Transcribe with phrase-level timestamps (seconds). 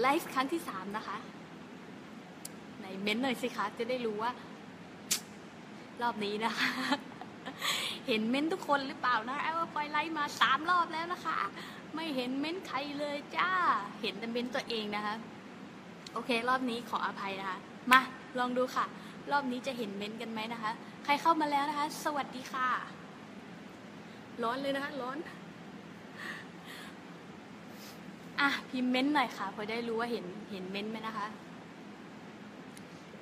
[0.00, 1.16] ไลฟ์ครั้งที่สามนะคะ
[2.78, 4.32] ไหนเม้นหน่อยสิคะ จะได้รู้ว่า
[6.02, 6.70] รอบนี้นะคะ
[8.06, 11.38] เห็นเม้นทุกคนหรือเปล่านะว่าพลอยไลฟ์มาสามรอบแล้วนะคะ
[11.94, 13.50] ไม่เห็นเม้นใครเลยจ้า
[14.00, 15.14] เห็นแต่เม้นตัวเองนะคะ
[16.12, 17.58] โอเค รอบนี้ขออภัยนะคะ
[17.92, 18.00] มา
[18.38, 18.84] ลองดูค่ะ
[19.30, 20.70] รอบนี้จะเห็นเม้นกันไหมนะคะ
[21.04, 22.68] ใครเข้ามาแล้วนะคะ สวัสดีค่ะ
[24.42, 25.16] ร้อนเลยนะคะ ร้อน
[28.40, 31.26] อะพิมพ์เม้นหน่อยค่ะพอได้รู้ว่าเห็นเห็นเม้นไหมนะคะ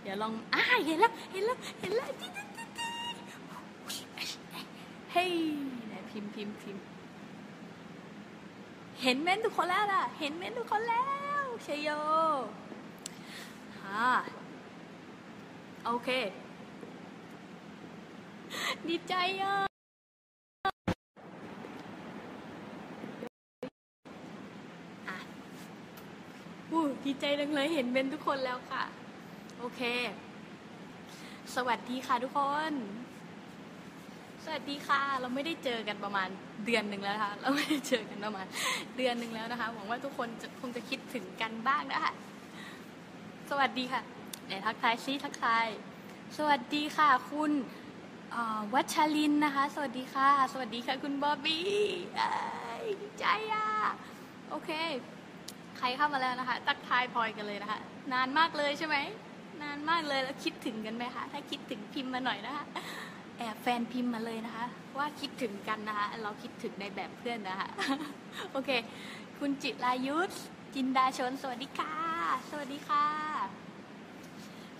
[0.02, 2.68] เดี๋ยวลองอะเห็นแล้วเห็นแล้วเห็นแล้วจิ๊ดจิ๊ดจิ๊ด
[5.12, 5.30] เฮ้ย
[5.88, 6.82] ไหนพิมพ์พิมพ์พิมพ์
[9.02, 11.06] เห็นเม้นทุกคนแล้วล่ะ เห็นเม้นทุกคนแล้
[11.42, 11.90] วเชยโย
[13.80, 14.08] ฮ่า
[15.84, 16.08] โอเค
[18.88, 19.54] ดีใจอะ
[26.73, 28.82] อู้ ดีใจจังเลยเห็นเบนทุกคนแล้วค่ะ
[29.59, 29.80] โอเค
[31.54, 32.40] สวัสดีค่ะทุกค
[32.71, 32.73] น
[34.45, 36.29] สวัสดีค่ะ เราไม่ได้เจอกันประมาณ
[36.66, 38.46] เดือนหนึ่งแล้วนะคะเราไม่ได้เจอกันประมาณ
[38.96, 42.13] เดือนหนึ่งแล้วนะคะหวังว่าทุกคนจะคงจะคิดถึงกันบ้างนะคะ
[43.51, 44.01] สวัสดีค่ะ
[44.46, 45.66] ไหนทักทายซิทักทาย
[46.37, 47.52] สวัสดีค่ะ คุณ
[48.74, 51.65] วัชรินนะคะ สวัสดีค่ะ สวัสดีค่ะ คุณบอบบี้
[53.01, 53.66] ดีใจอะ
[54.51, 54.70] โอเค
[55.79, 57.79] ใครเข้ามาแล้วนะคะตักทายพลอยกันเลยนะคะ
[58.13, 58.96] นานมากเลยใช่ไหม
[59.63, 62.65] นานมากเลยแล้วคิดถึงกันไหมคะถ้าคิดถึงพิมพ์มาหน่อยนะคะ
[63.38, 64.66] แอบแฟนพิมพ์มาเลยนะคะ
[64.99, 67.69] ว่าคิดถึงกันนะคะ เราคิดถึงในแบบเพื่อนนะคะ
[68.53, 68.71] โอเค
[69.38, 70.32] คุณจิรายุทธ
[70.75, 71.94] จินดาชน สวัสดีค่ะ
[72.50, 73.06] สวัสดีค่ะ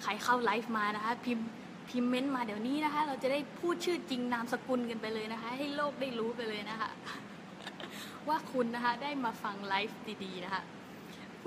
[0.03, 1.47] ใครเข้าไลฟ์มานะคะ พิมพ์
[1.91, 6.91] พิมพ์เม้นต์มาเดี๋ยวนี้นะคะ เราจะได้พูดชื่อจริงนามสกุลกันไปเลยนะคะ ให้โลกได้รู้ไปเลยนะคะ
[8.29, 10.63] ว่าคุณนะคะได้มาฟังไลฟ์ดีๆนะคะ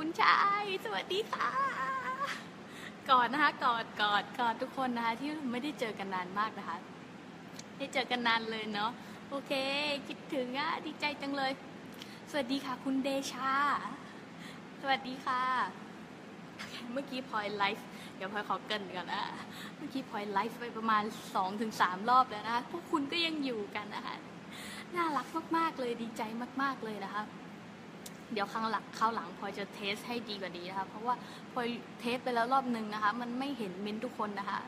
[0.03, 1.51] คุณชาย สวัสดีค่ะ
[3.09, 6.77] กอดนะคะกอดกอดกอดทุกคนนะคะ ที่ไม่ได้เจอกันนานมากนะคะ
[7.77, 8.91] ได้เจอกันนานเลยเนาะ
[9.29, 9.51] โอเค
[10.07, 11.51] คิดถึงอะ ดีใจจังเลย
[12.29, 13.53] สวัสดีค่ะ คุณเดชา
[14.81, 15.43] สวัสดีค่ะ
[16.91, 19.23] เมื่อกี้พลอยไลฟ์ เดี๋ยวพลอยขอเกินก่อนนะ
[19.77, 21.71] เมื่อกี้พลอยไลฟ์ไปประมาณ 2-3ถึง
[22.09, 24.15] รอบแล้วนะคะพวกคุณก็ยังอยู่กันนะคะ
[24.95, 25.27] น่ารัก
[25.57, 26.21] มากๆเลย ดีใจ
[26.61, 27.23] มากๆเลยนะคะ
[28.33, 31.15] เดี๋ยวครั้งหลังคราวหลังพลอยจะเทสให้ดีกว่านี้นะคะ เพราะว่า
[31.53, 31.67] พลอย
[31.99, 34.59] เทสไปแล้วรอบนึงนะคะ มันไม่เห็นเม้นทุกคนนะคะ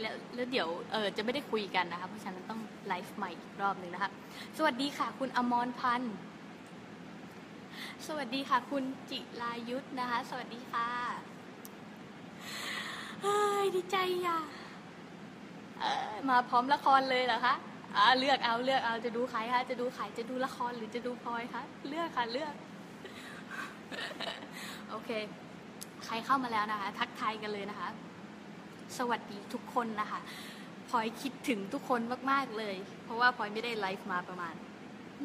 [0.00, 4.10] แล้วแล้วเดี๋ยวเออจะไม่ได้คุยกันนะคะ เพราะฉะนั้นต้องไลฟ์ใหม่อีกรอบหนึ่งนะคะ
[4.56, 6.14] สวัสดีค่ะ คุณอมรพันธ์
[8.06, 10.88] สวัสดีค่ะ คุณจิรายุทธนะคะ สวัสดีค่ะ
[13.22, 13.96] เฮ้ยดีใจ
[14.26, 14.38] อะ
[15.80, 17.54] เอ้ยมาพร้อมละครเลยเหรอคะ
[17.96, 22.52] อ่าเลือกเอาเลือกเอาจะดูใครคะจะดูใครจะดูละครหรือจะดูพลอยคะเลือกค่ะเลือก
[24.90, 25.10] โอเค
[26.04, 27.88] ใครเข้ามาแล้วนะคะ ทักทายกันเลยนะคะ
[28.98, 30.20] สวัสดีทุกคนนะคะ
[30.88, 32.00] พลอยคิดถึงทุกคน
[32.30, 34.54] มาก ๆ เลย เพราะว่าพลอยไม่ได้ไลฟ์มาประมาณ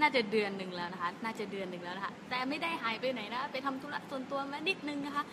[0.02, 5.24] น่าจะเดือนหนึ่งแล้วนะคะ น่าจะเดือนหนึ่งแล้วนะคะ แต่ไม่ได้หายไปไหนนะ ไปทำธุระส่วนตัวมานิดนึงนะคะ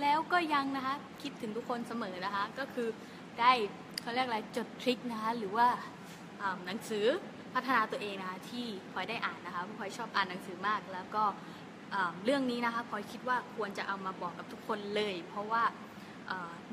[0.00, 2.88] แล้วก็ยังนะคะ คิดถึงทุกคนเสมอนะคะ ก็คือ
[3.40, 3.52] ได้
[4.02, 5.66] เขาเรียกอะไรจดทริคนะคะ หรือว่า
[6.66, 7.06] หนังสือ
[7.54, 11.24] พัฒนาตัวเองนะคะที่พลอยได้อ่านนะคะเพราะพลอยชอบอ่านหนังสือมากแล้วก็
[12.24, 15.62] เรื่องนี้นะคะพลอยคิดว่าควรจะเอามาบอกกับทุกคนเลย เพราะว่า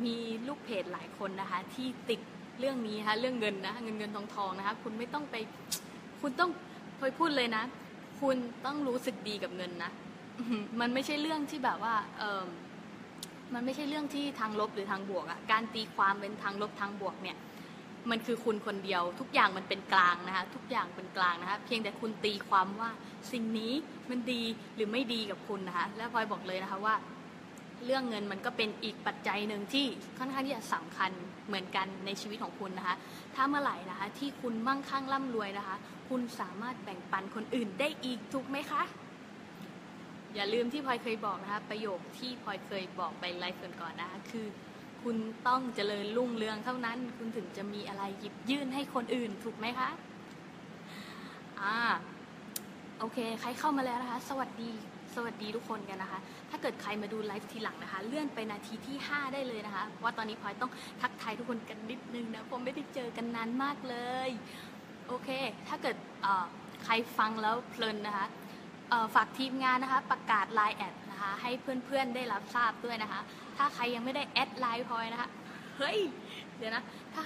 [0.05, 0.15] มี
[0.47, 2.19] ลูกเพจหลายคนนะคะที่ติด
[2.59, 5.35] เรื่องนี้นะคะเรื่องเงินนะะเงินเงินทองทองนะคะคุณไม่ต้องไป
[6.21, 6.51] คุณต้อง
[6.99, 7.63] พลอยพูดเลยนะ
[8.21, 9.91] คุณต้องรู้สึกดีกับเงินนะ
[10.79, 12.43] มันไม่ใช่เรื่องที่แบบว่าเออ
[13.53, 17.37] มันไม่ใช่เรื่องที่ทางลบหรือทางบวกอะการตีความเป็นทางลบทางบวกเนี่ย
[18.09, 22.89] มันคือคุณคนเดียว ทุกอย่างมันเป็นกลางนะคะทุกอย่างเป็นกลางนะคะเพียงแต่คุณตีความว่า
[23.31, 23.73] สิ่งนี้
[24.09, 24.43] มันดี
[24.75, 26.95] หรือไม่ดีกับคุณนะคะและพลอยบอกเลยนะคะว่า
[27.85, 29.85] เรื่องเงินมันก็เป็นอีกปัจจัยหนึ่งที่
[30.17, 31.11] ค่อนข้างที่จะสำคัญ
[31.47, 32.95] เหมือนกันในชีวิตของคุณนะคะ
[33.35, 35.77] ถ้าเมื่อไหร่นะคะที่คุณมั่งคั่งร่ำรวยนะคะ
[36.09, 38.83] คุณสามารถแบ่งปันคนอื่นได้อีกถูกไหมคะ
[40.35, 44.45] อย่าลืมที่พลอยเคยบอกนะคะประโยคที่พลอยเคยบอกไปไลฟ์ก่อนๆนะคะคือ
[45.03, 45.17] คุณ
[45.47, 49.89] ต้องเจริญรุ่งเรืองเท่านั้น คุณถึงจะมีอะไรหยิบยื่นให้คนอื่นถูกไหมคะ
[51.61, 51.77] อ่า
[52.99, 54.71] โอเค ใครเข้ามาแล้วนะคะ สวัสดี
[55.15, 56.19] สวัสดีทุกคนกันนะคะ
[56.49, 60.71] ถ้าเกิดใครมาดูไลฟ์ทีหลังนะคะ เลื่อนไปนาทีที่ 5 ได้เลยนะคะเพราะว่าตอนนี้พลอยต้อง
[61.01, 63.95] ทักทายทุกคนกันนิดนึงนะผมไม่ได้เจอกันนานมากเล
[64.27, 64.29] ย
[65.07, 65.29] โอเค
[65.67, 65.95] ถ้าเกิด
[66.83, 68.27] ใครฟังแล้วเพลินนะคะ
[69.15, 73.21] ฝากทีมงานนะคะ ประกาศ Line add นะคะ ให้เพื่อนๆได้รับทราบด้วยนะคะ
[73.63, 75.29] ถ้าใครยังไม่ได้ add ไลน์พลอยนะคะ
[75.77, 75.99] เฮ้ย
[76.57, 77.23] เดี๋ยวนะ ถ้า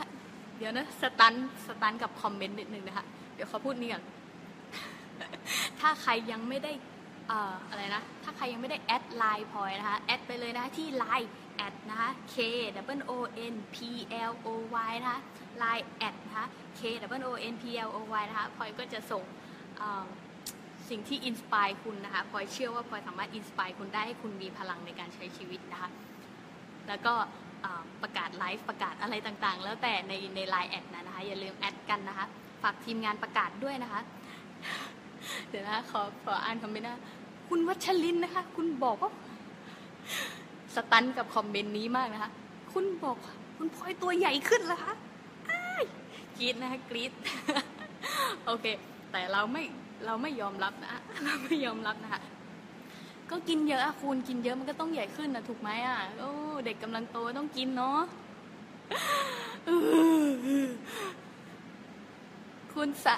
[0.57, 1.33] เดี๋ยวนะ stun
[1.65, 3.05] stun กับคอมเมนต์นิดนึงนะคะ
[3.35, 4.03] เดี๋ยวเขาพูดนี่ก่อน
[5.79, 6.71] ถ้าใครยังไม่ได้
[7.27, 12.35] เอ่ออะไรนะ ถ้าใครยังไม่ได้ add ไลน์พลอยนะคะ add ไปเลยนะคะที่ไลน์ add นะคะ K
[12.99, 13.13] W O
[13.53, 13.77] N P
[14.29, 14.47] L O
[14.89, 15.19] Y นะคะ
[15.59, 16.47] ไลน์ add นะคะ
[16.79, 16.81] K
[17.25, 19.23] W O N P L O Y นะคะ พลอยก็จะส่ง
[20.89, 25.89] สิ่งที่ inspire คุณนะคะ พลอยเชื่อว่าพลอยสามารถ inspire คุณได้ให้คุณมีพลังในการใช้ชีวิตนะคะ
[26.87, 27.13] แล้วก็
[28.03, 32.25] ประกาศไลฟ์ประกาศอะไรต่างๆ แล้วแต่ในในไลน์ add นะคะ อย่าลืม add กันนะคะ
[32.63, 34.01] ฝากทีมงานประกาศด้วยนะคะ
[35.49, 37.01] เดี๋ยวนะขอขออ่านคอมเมนต์นะ
[37.49, 39.11] คุณวัชรินนะคะ คุณบอกว่า
[40.75, 42.31] สตันกับคอมเมนต์นี้มากนะคะ
[42.73, 43.17] คุณบอก
[43.57, 44.93] คุณพลอยตัวใหญ่ขึ้นแล้วคะ
[46.37, 47.11] กรี๊ดนะคะกรี๊ด
[48.45, 48.65] โอเค
[49.11, 49.63] แต่เราไม่
[50.05, 52.21] เราไม่ยอมรับนะเราไม่ยอมรับนะคะ
[53.31, 56.31] ก็กินเยอะอะคุณกินเยอะมันก็ต้องใหญ่ขึ้นนะถูกไหมอะโอ้
[56.65, 57.99] เด็กกำลังโตต้องกินเนาะ
[62.73, 63.15] คุณสะ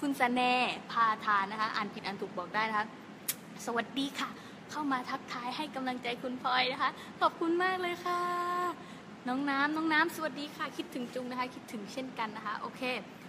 [0.00, 0.40] คุณสะแน
[0.90, 2.86] พาทานนะคะ อ่านผิดอ่านถูกบอกได้นะคะ
[3.66, 4.28] สวัสดีค่ะ
[4.70, 6.90] เข้ามาทักทายให้กำลังใจคุณพลอยนะคะ
[7.20, 8.20] ขอบคุณมากเลยค่ะ
[9.28, 12.82] น้องน้ำน้องน้ำสวัสดีค่ะ คิดถึงจุงนะคะ คิดถึงเช่นกันนะคะ โอเค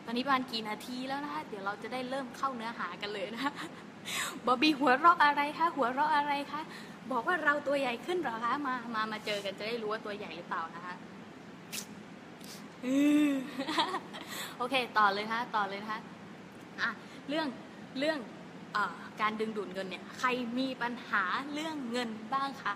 [0.06, 3.54] ตอนนี้ประมาณกี่นาทีแล้วนะคะ เดี๋ยวเราจะได้เริ่มเข้าเนื้อหากันเลยนะคะ
[4.46, 6.62] บอบบี้หัวเราะอะไรคะหัวเราะอะไรคะ
[7.12, 10.96] บอกว่าเราตัวใหญ่ขึ้นหรอคะมามามาเจอกันจะได้รู้ว่าตัวใหญ่หรือเปล่านะคะ
[14.58, 16.00] โอเค ต่อเลยนะต่อเลยนะ
[16.82, 16.90] อะ
[17.30, 17.48] เรื่อง
[18.00, 18.18] เรื่อง
[18.76, 18.78] อ
[19.22, 20.28] การดึงดูดเงินเนี่ย ใคร
[20.60, 21.24] มีปัญหา
[21.54, 22.74] เรื่องเงินบ้างคะ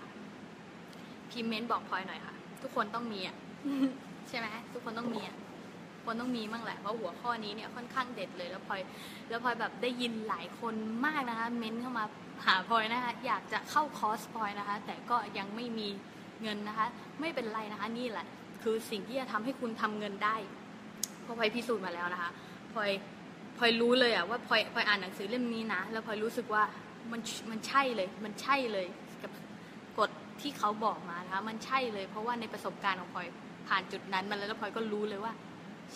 [1.30, 3.36] พิมเมนต์บอกพลอยหน่อยค่ะ ทุกคนต้องมีอะ
[4.28, 5.36] ใช่ไหมทุกคนต้องมีอะ
[6.08, 8.80] คนต้องมีมั่งแหละเพราะหัวข้อนี้เนี่ยค่อนข้างเด็ดเลยแล้วพลอย
[9.28, 10.74] แล้วพลอยแบบได้ยินหลายคน
[11.06, 12.04] มากนะคะ เม้นเข้ามา
[12.46, 15.88] หาพลอยนะคะ อยากจะเข้าคอร์สพลอยนะคะ แต่ก็ยังไม่มี
[16.42, 16.86] เงินนะคะ
[17.20, 18.26] ไม่เป็นไรนะคะนี่แหละ
[18.62, 20.36] คือสิ่งที่จะทำให้คุณทำเงินได้
[21.22, 22.30] เพราะพลอยพิสูจน์มาแล้วนะคะ
[22.72, 22.90] พลอย
[23.58, 26.62] พลอยรู้เลยอะว่าพลอยพลอยอ่านหนังสือเล่มนี้นะ แล้วพลอยรู้สึกว่า
[27.12, 27.20] มัน
[27.50, 28.86] มันใช่เลย มันใช่เลย
[29.22, 29.30] กับ
[29.98, 30.10] กฎ
[30.40, 33.26] ที่เขาบอกมานะคะ มันใช่เลย เพราะว่าในประสบการณ์ของพลอย
[33.68, 35.32] ผ่านจุดนั้นมาแล้วแล้วพลอยก็รู้เลยว่า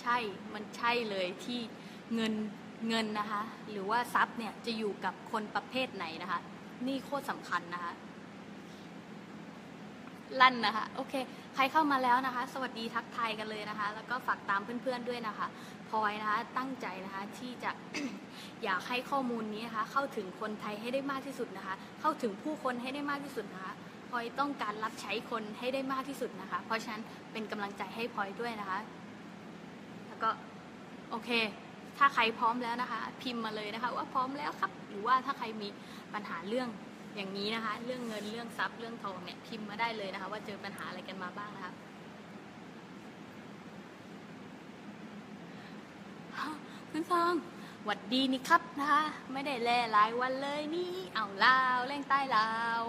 [0.00, 0.16] ใช่
[0.54, 1.60] มันใช่เลยที่
[2.14, 2.32] เงิน
[2.88, 6.40] เงินนะคะ หรือว่าทรัพย์เนี่ยจะอยู่กับคนประเภทไหนนะคะ
[6.86, 7.92] นี่โคตรสำคัญนะคะ
[10.40, 11.14] ลั่นนะคะ โอเค
[11.54, 15.46] ใครเข้ามาแล้วนะคะ สวัสดีทักทายกันเลยนะคะ แล้วก็ฝากตามเพื่อนๆด้วยนะคะ
[15.88, 17.70] พลอยนะคะ ตั้งใจนะคะที่จะ
[18.64, 23.72] อยากให้ข้อมูลนี้นะคะ เข้าถึงคนไทยให้ได้มากที่สุดนะคะ เข้าถึงผู้คนให้ได้มากที่สุดนะคะ
[24.08, 27.02] พลอยต้องการรับใช้คนให้ได้มากที่สุดนะคะ เพราะฉะนั้น
[27.32, 28.78] เป็นกำลังใจให้พลอยด้วยนะคะ
[30.22, 30.30] ก็
[31.10, 31.30] โอเค
[31.98, 35.68] ถ้าใครพร้อมแล้วนะคะ พิมพ์มาเลยนะคะ ว่าพร้อมแล้วครับ หรือว่าถ้าใครมี
[36.14, 36.68] ปัญหาเรื่อง
[37.16, 41.72] อย่างนี้นะคะ เรื่องเงินเรื่องทรัพย์เรื่องทองเนี่ยพิมพ์มาได้เลยนะคะ ว่าเจอปัญหาอะไรกันมาบ้างนะคะ
[46.90, 47.34] คุณฟอง
[47.84, 49.02] หวัดดีนี่ครับนะคะ
[49.32, 52.82] ไม่ได้แลหลายวันเลยนี่ เอาลาวแรงใต้ลาว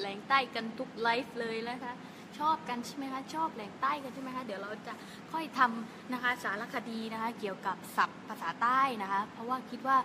[0.00, 1.92] แรงใต้กันทุกไลฟ์เลยนะคะ
[2.40, 4.92] ชอบกันใช่ไหมคะชอบแหล่งใต้กันใช่ไหมคะเดี๋ยวเราจะ
[5.32, 9.96] ค่อยทำนะคะสารคดีนะคะเกี่ยวกับศัพท์ภาษาใต้นะคะ เพราะว่าคิดว่า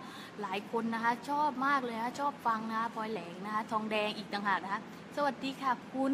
[0.41, 4.81] หลายคนนะคะชอบมากเลยนะชอบฟังนะคะพลอยแหลงนะคะทองแดงอีกต่างหากนะคะ
[5.15, 6.13] สวัสดีค่ะคุณ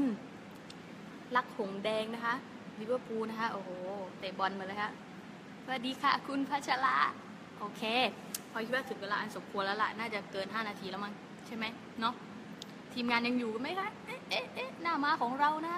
[1.35, 2.35] รักหงแดงนะคะ
[2.79, 3.69] ลิเวอร์พูลนะคะโอ้โห
[4.19, 4.91] เตะบอลมาเลยคะ
[5.65, 6.97] สวัสดีค่ะคุณพัชระ
[7.59, 7.81] โอเค
[8.51, 11.13] พอคิดว่าถึงเวลาอันสมควรแล้วล่ะน่าจะเกิน 5 นาทีแล้วมั้ง
[11.46, 11.65] ใช่ไหม
[12.00, 12.13] เนาะ
[12.93, 15.75] ทีมงานยังอยู่ไหมคะเอ๊ะเอ๊ะเอ๊ะหน้ามาของเรานะ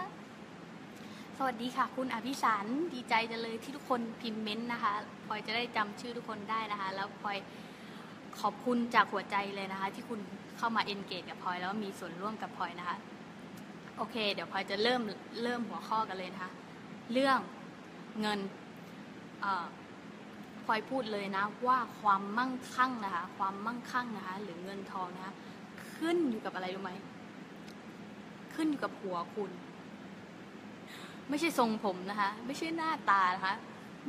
[1.38, 4.94] สวัสดีค่ะ คุณอภิสารดีใจจังเลยที่ทุกคนพิมพ์เม้นต์นะคะ
[5.28, 7.38] พลอยจะได้จำชื่อทุกคนได้นะคะ แล้วพลอย
[8.40, 10.20] ขอบคุณจากหัวใจเลยนะคะ ที่คุณ
[10.58, 12.98] เข้ามาเอนเกจกับพลอยแล้วมีส่วนร่วมกับพลอยนะคะ
[13.98, 15.02] โอเค เดี๋ยวพลอยจะเริ่ม
[15.44, 16.52] เริ่มหัวข้อกันเลยนะคะ
[17.12, 17.40] เรื่อง
[18.22, 18.40] เงิน
[20.66, 25.34] พลอยพูดเลยนะว่าความมั่งคั่งนะคะ ความมั่งคั่งนะคะ หรือเงินทองนะคะ
[25.96, 26.92] ขึ้นอยู่กับอะไรรู้ไหม
[28.56, 29.52] ขึ้นอยู่กับหัวคุณ
[31.30, 33.56] ไม่ใช่ทรงผมนะคะ ไม่ใช่หน้าตานะคะ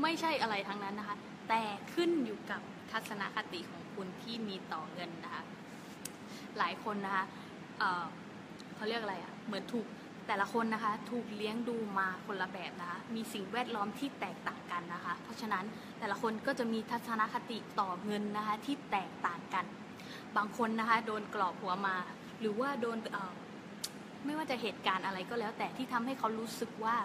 [0.03, 1.17] ไม่ใช่อะไรทั้งนั้นนะคะ
[1.49, 1.63] แต่
[1.95, 5.43] ขึ้นอยู่กับทัศนคติของคุณที่มีต่อเงินนะคะ
[6.59, 7.25] หลายคนนะคะ
[7.79, 9.87] เเขาเรียกอะไรอะ่ะ เหมือนถูก
[10.27, 15.65] แต่ละคนนะคะ ถูกเลี้ยงดูมาคนละแบบนะคะ มีสิ่งแวดล้อมที่แตกต่างกันนะคะ เพราะฉะนั้น
[15.99, 19.65] แต่ละคนก็จะมีทัศนคติต่อเงินนะคะที่แตกต่างกัน
[20.37, 21.97] บางคนนะคะ โดนกรอบหัวมา
[22.41, 22.99] หรือว่าโดน
[24.25, 26.97] ไม่ว่าจะเหตุการณ์อะไรก็แล้ว แต่ที่ทำให้เขารู้สึกว่า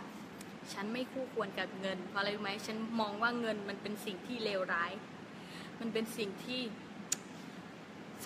[0.73, 4.91] ฉันไม่คู่ควรกับเงิน เพราะอะไรรู้ไหมฉันมองว่าเงินมันเป็นสิ่งที่เลวร้าย
[5.79, 6.61] มันเป็นสิ่งที่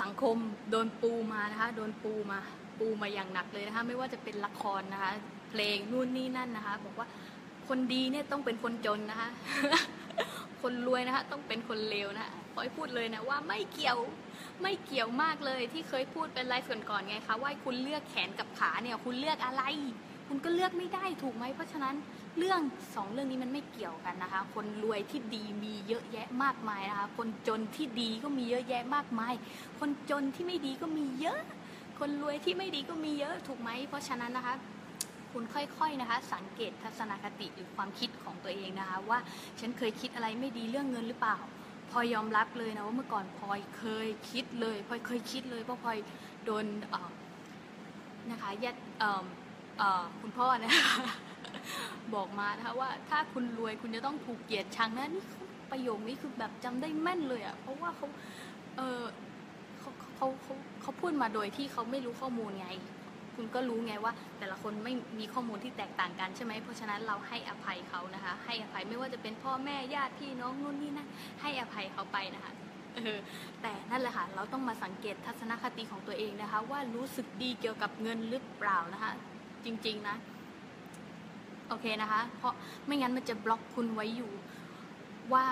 [0.02, 0.38] สังคม
[0.70, 2.40] โดนปูมานะคะ โดนปูมา
[2.80, 5.12] ปูมาอย่างหนักเลยนะคะ ไม่ว่าจะเป็นละครนะคะ
[5.50, 7.08] เพลงนู่นนี่นั่นนะคะ บอกว่า
[7.68, 9.30] คนดีเนี่ยต้องเป็นคนจนนะคะ
[10.62, 13.98] คนรวยนะคะ ต้องเป็นคนเลวนะพลอยพูดเลยนะว่าไม่เกี่ยว
[14.62, 19.64] ไม่เกี่ยวมากเลยที่เคยพูดเป็นไลฟ์ก่อนๆไงคะว่าคุณเลือกแขนกับขาเนี่ยคุณเลือกอะไร
[20.28, 21.96] คุณก็เลือกไม่ได้ถูกไหมเพราะฉะนั้น
[22.38, 22.62] เรื่อง
[22.96, 29.34] สองเรื่องนี้มันไม่เกี่ยวกันนะคะ คนรวยที่ดีมีเยอะแยะมากมายนะคะ คนจนที่ดีก็มีเยอะแยะมากมาย
[29.80, 31.40] คนจนที่ไม่ดีก็มีเยอะ
[32.00, 34.56] คนรวยที่ไม่ดีก็มีเยอะถูกไหมเพราะฉะนั้นนะคะ
[35.32, 39.20] คุณค่อยๆนะคะ สังเกตทัศนคติหรือความคิดของตัวเองนะคะ ว่า
[39.60, 41.38] ฉันเคยคิดอะไรไม่ดีเรื่องเงินหรือเปล่า
[41.94, 45.98] พลอยยอมรับเลยนะว่าเมื่อก่อนพลอยเคยคิดเลยพลอยเคยคิดเลยเพราะพลอย
[46.46, 46.66] โดน
[48.32, 48.80] นะคะญาติ
[50.22, 50.96] คุณพ่อนะคะ
[52.16, 55.24] บอกมานะคะว่าถ้าคุณรวยคุณจะต้องถูกเกลียดชังนะนี่
[55.72, 58.08] ประโยคนี้คือแบบจำได้แม่นเลยอะ่ะเพราะว่าเขา
[58.78, 59.02] เออ
[59.80, 62.70] เขาเขาเขาเขาพูดมาโดยที่เขาไม่รู้ข้อมูลไง
[63.36, 71.08] คุณก็รู้ไงว่า แต่ละคนไม่มีข้อมูลที่แตกต่างกันใช่ไหมเพราะฉะนั้นเราให้อภัยเขานะคะ ให้อภัยไม่ว่าจะเป็นพ่อแม่ญาติพี่น้องนู่นนี่นั่น
[71.42, 72.54] ให้อภัยเขาไปนะคะ
[72.98, 73.20] ออ
[73.62, 79.12] แต่นั่นแหละค่ะ เราต้องมาสังเกตทัศนคติของตัวเองนะคะ ว่ารู้สึกดีเกี่ยวกับเงินหรือเปล่านะคะ
[79.66, 80.16] จริงๆนะ
[81.70, 82.54] โอเคนะคะ เพราะ
[82.86, 84.32] ไม่งั้นมันจะบล็อกคุณไว้อยู่
[85.34, 85.46] ว่า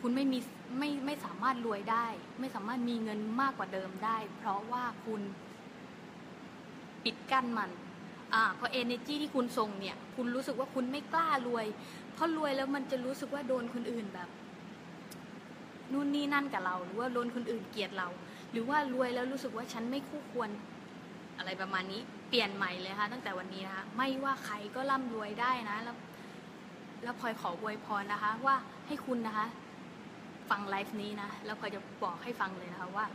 [0.00, 0.38] คุณไม่มี
[0.78, 2.06] ไม่ไม่สามารถรวยได้
[2.40, 5.20] ไม่สามารถมีเงินมากกว่าเดิมได้ เพราะว่าคุณ
[7.04, 7.70] ปิดกั้นมัน
[8.34, 11.66] อ่าเพราะ energy ที่คุณส่งเนี่ย คุณรู้สึกว่าคุณไม่กล้ารวย
[12.14, 14.28] เพราะรวยแล้วมันจะรู้สึกว่าโดนคนอื่นแบบ
[15.92, 18.08] นู่นนี่นั่นกับเราหรือว่าโดนคนอื่นเกลียดเรา
[18.52, 20.50] หรือว่ารวยแล้วรู้สึกว่าฉันไม่คู่ควร
[21.38, 25.96] อะไรประมาณนี้เปลี่ยนใหม่เลยค่ะตั้งแต่วันนี้นะคะไม่ว่าใครก็ร่ำรวยได้นะแล้ว
[27.02, 28.56] แล้วพลอยขออวยพรนะคะ ว่า
[28.86, 29.46] ให้คุณนะคะ
[30.50, 33.06] ฟังไลฟ์นี้นะแล้วพลอยจะบอกให้ฟังเลยนะคะว่า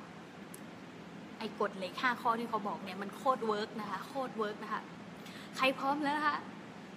[1.40, 4.82] ไอ้กฎเหล็กห้าข้อที่เขาบอกเนี่ยมันโคตร work นะคะโคตร work นะคะ
[5.58, 6.38] ใครพร้อมแล้วนะคะ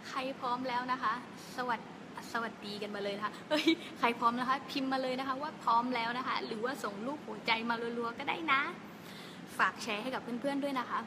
[0.09, 1.13] ใครพร้อมแล้วนะคะ
[1.57, 1.91] สวัสดี
[2.33, 3.67] สวัสดีกันมาเลยนะคะเฮ้ย
[3.99, 8.61] ใครพร้อมนะคะ พิมพ์มาเลยนะคะ ว่าพร้อมแล้วนะคะ หรือว่าส่งรูปหัวใจมารัวๆก็ได้นะ
[9.59, 10.99] ฝากแชร์ให้กับเพื่อนๆด้วยนะคะ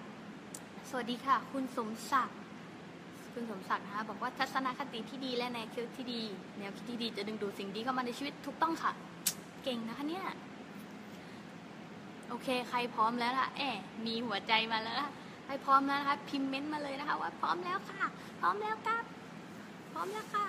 [0.89, 2.37] สวัสดีค่ะ คุณสมศักดิ์
[3.33, 6.21] คุณสมศักดิ์นะคะบอกว่าทัศนคติที่ดีและแนวคิดที่ดี
[6.59, 8.91] แนวคิดที่ดีจะดึงดูดสิ่งดีเข้ามาในชีวิตถูกต้องค่ะ
[9.63, 10.25] เก่งนะคะเนี่ย
[12.29, 15.09] โอเค ใครพร้อมแล้วล่ะแอบมีหัวใจมาแล้วล่ะ
[15.45, 18.03] ใครพร้อมแล้วนะคะพิมพ์เม้นต์มาเลยนะคะ ว่าพร้อมแล้วค่ะ
[18.41, 19.03] พร้อมแล้วครับ
[19.93, 20.47] พร้อมแล้วค่ะ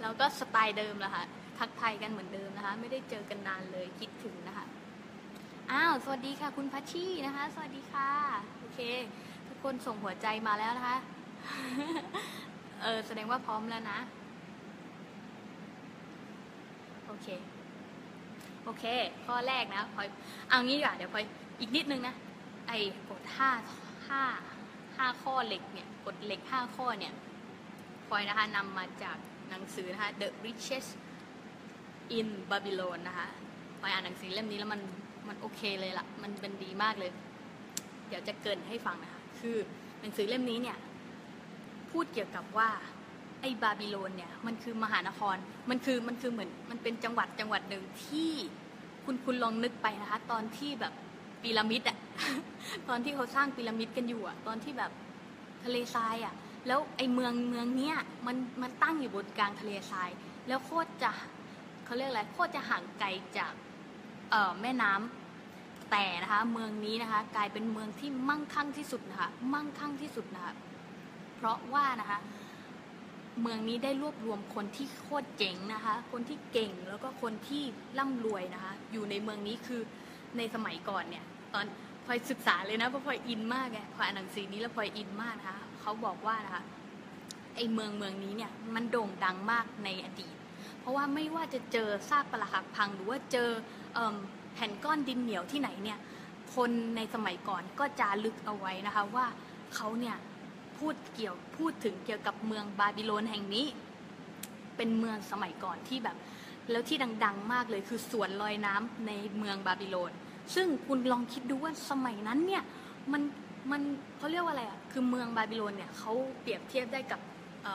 [0.00, 1.24] เราก็สไตล์เดิมแล้วค่ะ
[1.58, 4.64] ทักทายกันเหมือนเดิมนะคะ ไม่ได้เจอกันนานเลยคิดถึงนะคะ
[5.72, 8.10] อ้าวสวัสดีค่ะ คุณพัชชีนะคะ สวัสดีค่ะ
[8.58, 8.80] โอเค
[9.48, 10.96] ทุกคนส่งหัวใจมาแล้วนะคะ
[12.82, 13.98] เออแสดงว่าพร้อมแล้วนะ
[17.06, 17.28] โอเค
[18.64, 18.84] โอเค
[19.26, 20.06] ข้อแรกนะพลอย
[20.48, 21.24] เอางี้ดีกว่าเดี๋ยวพลอย
[21.60, 22.14] อีกนิดนึงนะ
[22.68, 22.78] ไอ้
[23.10, 23.50] กฎห้า
[24.08, 24.22] ห้า
[24.96, 27.12] ห้าข้อเหล็กเนี่ยกฎเหล็กห้าข้อเนี่ย
[28.08, 29.16] พลอยนะคะนำมาจาก
[29.50, 30.90] หนังสือนะคะ The Richest
[32.18, 33.28] in Babylon นะคะ
[33.80, 34.80] พลอยอ่านหนังสือเล่มนี้แล้วมัน
[35.28, 37.10] มันโอเคเลยละ่ะมันเป็นดีมากเลย
[38.08, 39.56] เดี๋ยวจะเกินให้ฟังนะคะ คือ
[40.00, 40.78] หนังสือเล่มนี้เนี่ย
[41.90, 42.70] พูดเกี่ยวกับว่า
[43.44, 45.36] ไอ้บาบิโลนเนี่ยมันคือมหานคร
[45.70, 48.32] มันคือมันคือเหมือนมันเป็นจังหวัดจังหวัดหนึ่งที่
[49.04, 50.92] คุณคุณลองนึกไปนะคะ ตอนที่แบบ
[51.42, 51.98] พีระมิดอะ
[52.88, 54.90] ตอนที่เขาสร้างพีระมิดกันอยู่อะตอนที่แบบ
[55.64, 56.34] ทะเลทรายอะ
[56.66, 57.96] แล้วไอ้เมืองเมืองเนี้ย
[58.26, 60.10] มันมันตั้งอยู่บนกลางทะเลทราย
[60.48, 61.12] แล้วโคตรจะ
[61.84, 63.08] เขาเรียกอะไรโคตรจะห่างไกล
[63.38, 63.52] จาก
[64.30, 70.54] เอ่อแม่น้ำแต่นะคะเมืองนี้นะคะกลายเป็นเมืองที่มั่งคั่งที่สุดนะคะมั่งคั่งที่สุดนะคะ
[71.36, 72.18] เพราะว่านะคะ
[73.40, 77.62] เมืองนี้ได้รวบรวมคนที่โคตรเจ๋งนะคะ คนที่เก่งแล้วก็คนที่
[77.98, 79.80] ร่ำรวยนะคะ อยู่ในเมืองนี้คือ
[80.36, 81.24] ในสมัยก่อนเนี่ย
[81.54, 81.66] ตอน
[82.04, 86.62] พลอยศึกษาเลยนะเพราะพลอยอินมากไงพลอยอ่านหนังสือนี้แล้วพลอยอินมากนะคะเขาบอกว่านะคะ
[87.56, 90.36] ไอเมืองเมืองนี้เนี่ยมันโด่งดังมากในอดีต
[90.80, 93.48] เพราะว่าไม่ว่าจะเจอซากปรักหักพัง หรือว่าเจอ
[94.54, 95.98] แผ่นก้อนดินเหนียวที่ไหนเนี่ย
[96.54, 99.26] คนในสมัยก่อนก็จารึกเอาไว้นะคะว่า
[99.74, 100.16] เขาเนี่ย
[100.78, 103.66] พูดเกี่ยวพูดถึงเกี่ยวกับเมืองบาบิโลนแห่งนี้
[104.76, 106.16] เป็นเมืองสมัยก่อนที่แบบ
[106.70, 110.12] แล้วที่ดัง ๆ มากเลยคือสวนลอยน้ำในเมืองบาบิโลน
[110.54, 112.62] ซึ่งคุณลองคิดดูว่าสมัยนั้นเนี่ย
[113.12, 113.22] มัน
[113.70, 113.82] มัน
[114.18, 117.20] เขาเรียกว่าอะไรอะคือเมืองบาบิโลนเนี่ยเขาเปรียบเทียบได้กับ
[117.64, 117.66] เ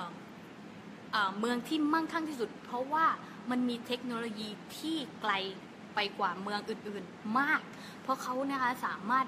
[1.39, 3.05] เมืองที่มั่งคั่งที่สุด เพราะว่า
[3.51, 5.33] มันมีเทคโนโลยีที่ไกล
[5.95, 7.61] ไปกว่าเมืองอื่นๆมาก
[8.01, 9.25] เพราะเขานะคะสามารถ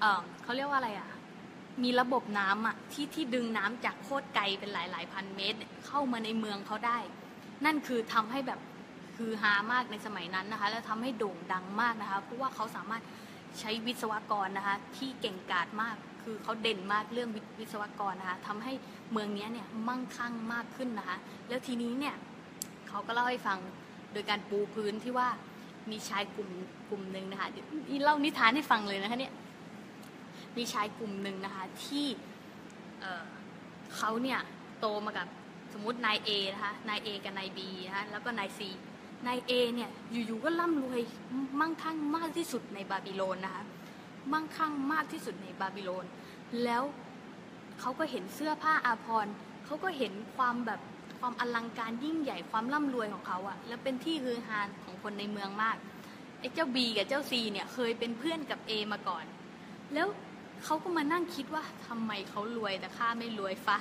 [0.00, 1.08] เเขาเรียกว่าอะไรอะ
[1.82, 6.98] มีระบบน้ำอะที่ที่ดึงน้ำจากโคตรไกลเป็นหลายหลายพันเมตร เข้ามาในเมืองเขาได้
[7.64, 8.60] นั่นคือทำให้แบบ
[9.16, 13.02] คือฮามากในสมัยนั้นนะคะ แล้วทำให้โด่งดังมากนะคะ เพราะว่าเขาสามารถ
[13.58, 18.72] ใช้วิศวกรนะคะ ที่เก่งกาจมาก คือเขาเด่นมากเรื่องวิศวกรนะคะทำให้
[19.12, 22.14] เมืองนี้เนี่ยมั่งคั่งมากขึ้นนะคะ แล้วทีนี้เนี่ย
[22.88, 23.58] เขาก็เล่าให้ฟัง
[24.12, 25.28] โดยการปูพื้นที่ว่า
[25.90, 26.50] มีชายกลุ่ม
[26.88, 27.48] กลุ่มหนึ่งนะคะ
[27.90, 29.32] นี่เล่านิทานให้ฟังเลยนะคะเนี่ย
[30.56, 32.06] มีชายกลุ่มหนึ่งนะคะที่
[33.00, 34.40] เเขาเนี่ย
[34.80, 35.26] โตมากับ
[35.72, 38.68] สมมตินายเอนะคะนายเอกับนายบีนะคะแล้วก็นายซี
[39.26, 41.00] นายเอเนี่ยอยู่ๆก็ร่ำรวย
[41.60, 43.64] มั่งคั่งมากที่สุดในบาบิโลนนะคะ
[44.32, 46.06] มั่งคั่งมากที่สุดในบาบิโลน
[46.64, 46.82] แล้ว
[47.80, 49.32] เขาก็เห็นเสื้อผ้าอาภรณ์
[49.64, 50.80] เขาก็เห็นความแบบ
[51.20, 55.76] ความอลังการยิ่งใหญ่ความร่ำรวยของเขาอะแล้วเป็นที่ฮือฮาของคนในเมืองมาก
[56.40, 59.24] ไอ้เจ้าบีกับเจ้าซีเนี่ยเคยเป็นเพื่อนกับเอมาก่อน
[59.94, 60.06] แล้ว
[60.64, 63.78] เขาก็มานั่งคิดว่าทำไมเขารวยแต่ข้าไม่รวยฟะ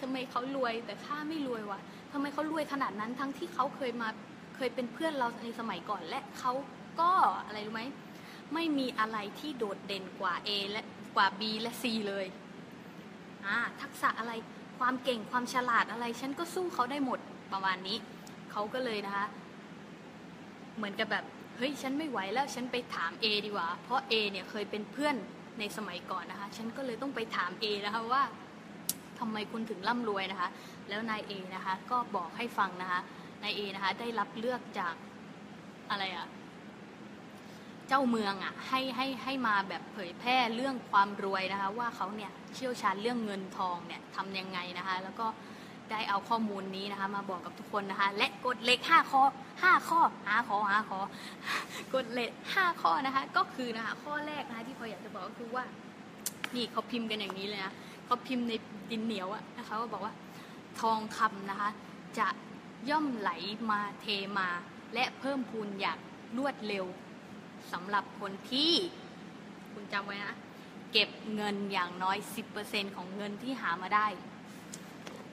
[0.00, 1.80] ทำไมเขารวยแต่ข้าไม่รวยวะ
[2.12, 4.08] ทำไมเขารวยขนาดนั้นทั้งที่เขาเคยมา
[4.56, 6.52] เคยเป็นเพื่อนเราในสมัยก่อนและเขา
[7.00, 7.10] ก็
[7.46, 7.82] อะไรรู้ไหม
[8.54, 10.82] ไม่มีอะไรที่โดดเด่นกว่า A และ
[11.16, 12.26] กว่า B และ C เลย
[13.46, 14.32] อ่าทักษะอะไร
[14.78, 17.18] ความเก่งความฉลาดอะไร ฉันก็สู้เขาได้หมด
[17.52, 17.98] ประมาณนี้
[18.52, 19.26] เขาก็เลยนะคะ
[20.76, 21.24] เหมือนกับแบบ
[21.56, 25.14] เฮ้ย ฉันไม่ไหวแล้ว ฉันไปถาม A ดีกว่า เพราะ A เนี่ยเคยเป็นเพื่อน
[25.58, 28.22] ในสมัยก่อนนะคะ ฉันก็เลยต้องไปถาม A นะคะว่า
[29.18, 30.48] ทำไมคุณถึงร่ำรวยนะคะ
[30.88, 33.00] แล้วนาย A นะคะ ก็บอกให้ฟังนะคะ
[33.42, 34.94] นาย A นะคะ ได้รับเลือกจาก
[35.90, 36.26] อะไรอะ
[37.88, 45.26] เจ้าเมืองอะ่ะให้ให้ให้มาแบบเผยแพร่เรื่องความรวยนะคะ ว่าเขาเนี่ยเชี่ยวชาญเรื่องเงินทองเนี่ยทำยังไงนะคะ แล้วก็
[45.90, 49.22] ได้เอาข้อมูลนี้นะคะ มาบอกกับทุกคนนะคะ และกฎเหล็กห้าข้อ
[49.62, 51.00] ห้าข้อหาข้อหาข้อ
[51.94, 55.64] กฎเหล็กห้าข้อนะคะ ก็คือนะคะ ข้อแรกนะคะที่พออยากจะบอกก็คือว่า
[56.54, 57.72] นี่เขาพิมพ์กันอย่างนี้เลยนะ
[58.06, 58.52] เขาพิมพ์ใน
[58.90, 60.14] ดินเหนียวอะนะคะก็บอกว่า
[60.80, 61.70] ทองคำนะคะ
[62.18, 62.28] จะ
[62.90, 63.30] ย่อมไหล
[63.70, 64.06] มาเท
[64.38, 64.48] มา
[64.94, 65.98] และเพิ่มพูนอย่าง
[66.38, 66.86] รวดเร็ว
[67.72, 68.72] สำหรับคนที่
[69.72, 70.36] คุณจำไว้นะ
[70.92, 72.16] เก็บเงินอย่างน้อย
[72.56, 74.06] 10%ของเงินที่หามาได้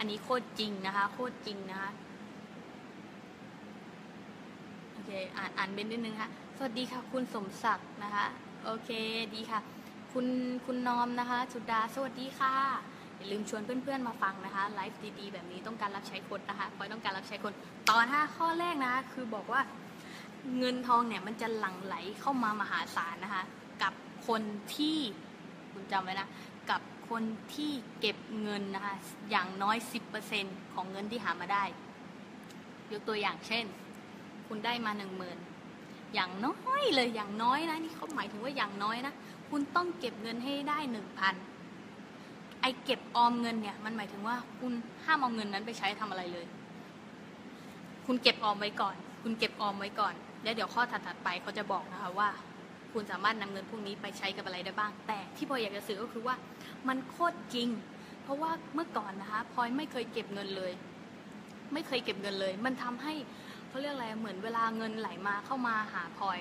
[0.01, 1.89] อันนี้โคตรจริงนะคะ โคตรจริงนะคะ
[4.91, 8.25] โอเค อ่านอ่านเป็นนิดนึงค่ะ สวัสดีค่ะ คุณสมศักดิ์นะคะ
[8.63, 8.89] โอเค
[9.35, 9.59] ดีค่ะ
[10.13, 10.25] คุณ
[10.65, 12.53] คุณนอมนะคะ สุดา สวัสดีค่ะ
[13.17, 17.53] อย่าลืมชวนเพื่อนๆมาฟังนะคะ ไลฟ์ดีๆ แบบนี้ต้องการรับใช้คนนะคะคอยต้องการรับใช้คน
[17.89, 19.61] ตอนห้าข้อแรกนะคะ คือบอกว่า
[20.57, 23.43] เงินทองเนี่ยมันจะหลั่งไหลเข้ามามหาศาลนะคะ
[23.81, 23.93] กับ
[24.27, 24.41] คน
[24.75, 24.97] ที่
[25.73, 26.27] คุณจำไว้นะ
[27.11, 27.23] คน
[27.55, 28.95] ที่เก็บเงินนะคะ
[29.31, 29.77] อย่างน้อย
[30.25, 31.63] 10%ของเงินที่หามาได้
[32.91, 33.65] ยกตัวอย่างเช่น
[34.47, 35.37] คุณได้มาหนึ่งหมื่น
[36.13, 39.13] อย่างน้อยเลยอย่างน้อยนะนี่เขาหมายถึงว่าอย่างน้อยนะ
[39.49, 41.35] คุณต้องเก็บเงินให้ได้หนึ่งพัน
[42.61, 44.73] ไอเก็บออมเงินเนี่ยมันหมายถึงว่าคุณ
[45.05, 46.45] ห้ามเอาเงินนั้นไปใช้ทำอะไรเลย
[48.05, 52.29] คุณเก็บออมไว้ก่อน คุณเก็บออมไว้ก่อน แล้วเดี๋ยวข้อถัดๆไปเขาจะบอกนะคะว่า
[52.93, 56.35] คุณสามารถนำเงินพวกนี้ไปใช้กับอะไรได้บ้าง แต่ที่พออยากจะสื่อก็คือว่า
[56.87, 57.69] มันโคตรจริง
[58.23, 60.71] เพราะว่าเมื่อก่อนนะคะพลอยไม่เคยเก็บเงินเลย
[61.73, 63.13] ไม่เคยเก็บเงินเลย มันทำให้
[63.67, 66.39] เขาเรียกอะไรเหมือนเวลาเงินไหลมาเข้ามาหาพลอย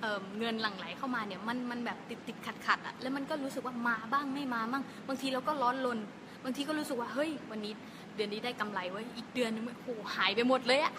[0.00, 5.98] เเงินหลั่งไหลเข้ามาเนี่ยมันมันแบบติดติดขัดขัดอะแล้วมันก็รู้สึกว่ามาบ้างไม่มาบ้างบางทีเราก็ร้อนลน
[6.44, 7.72] บางทีก็รู้สึกว่าเฮ้ยวันนี้
[8.14, 10.94] เดือนนี้ได้กำไรไว้อีกเดือนนึงโอ้หายไปหมดเลยอะ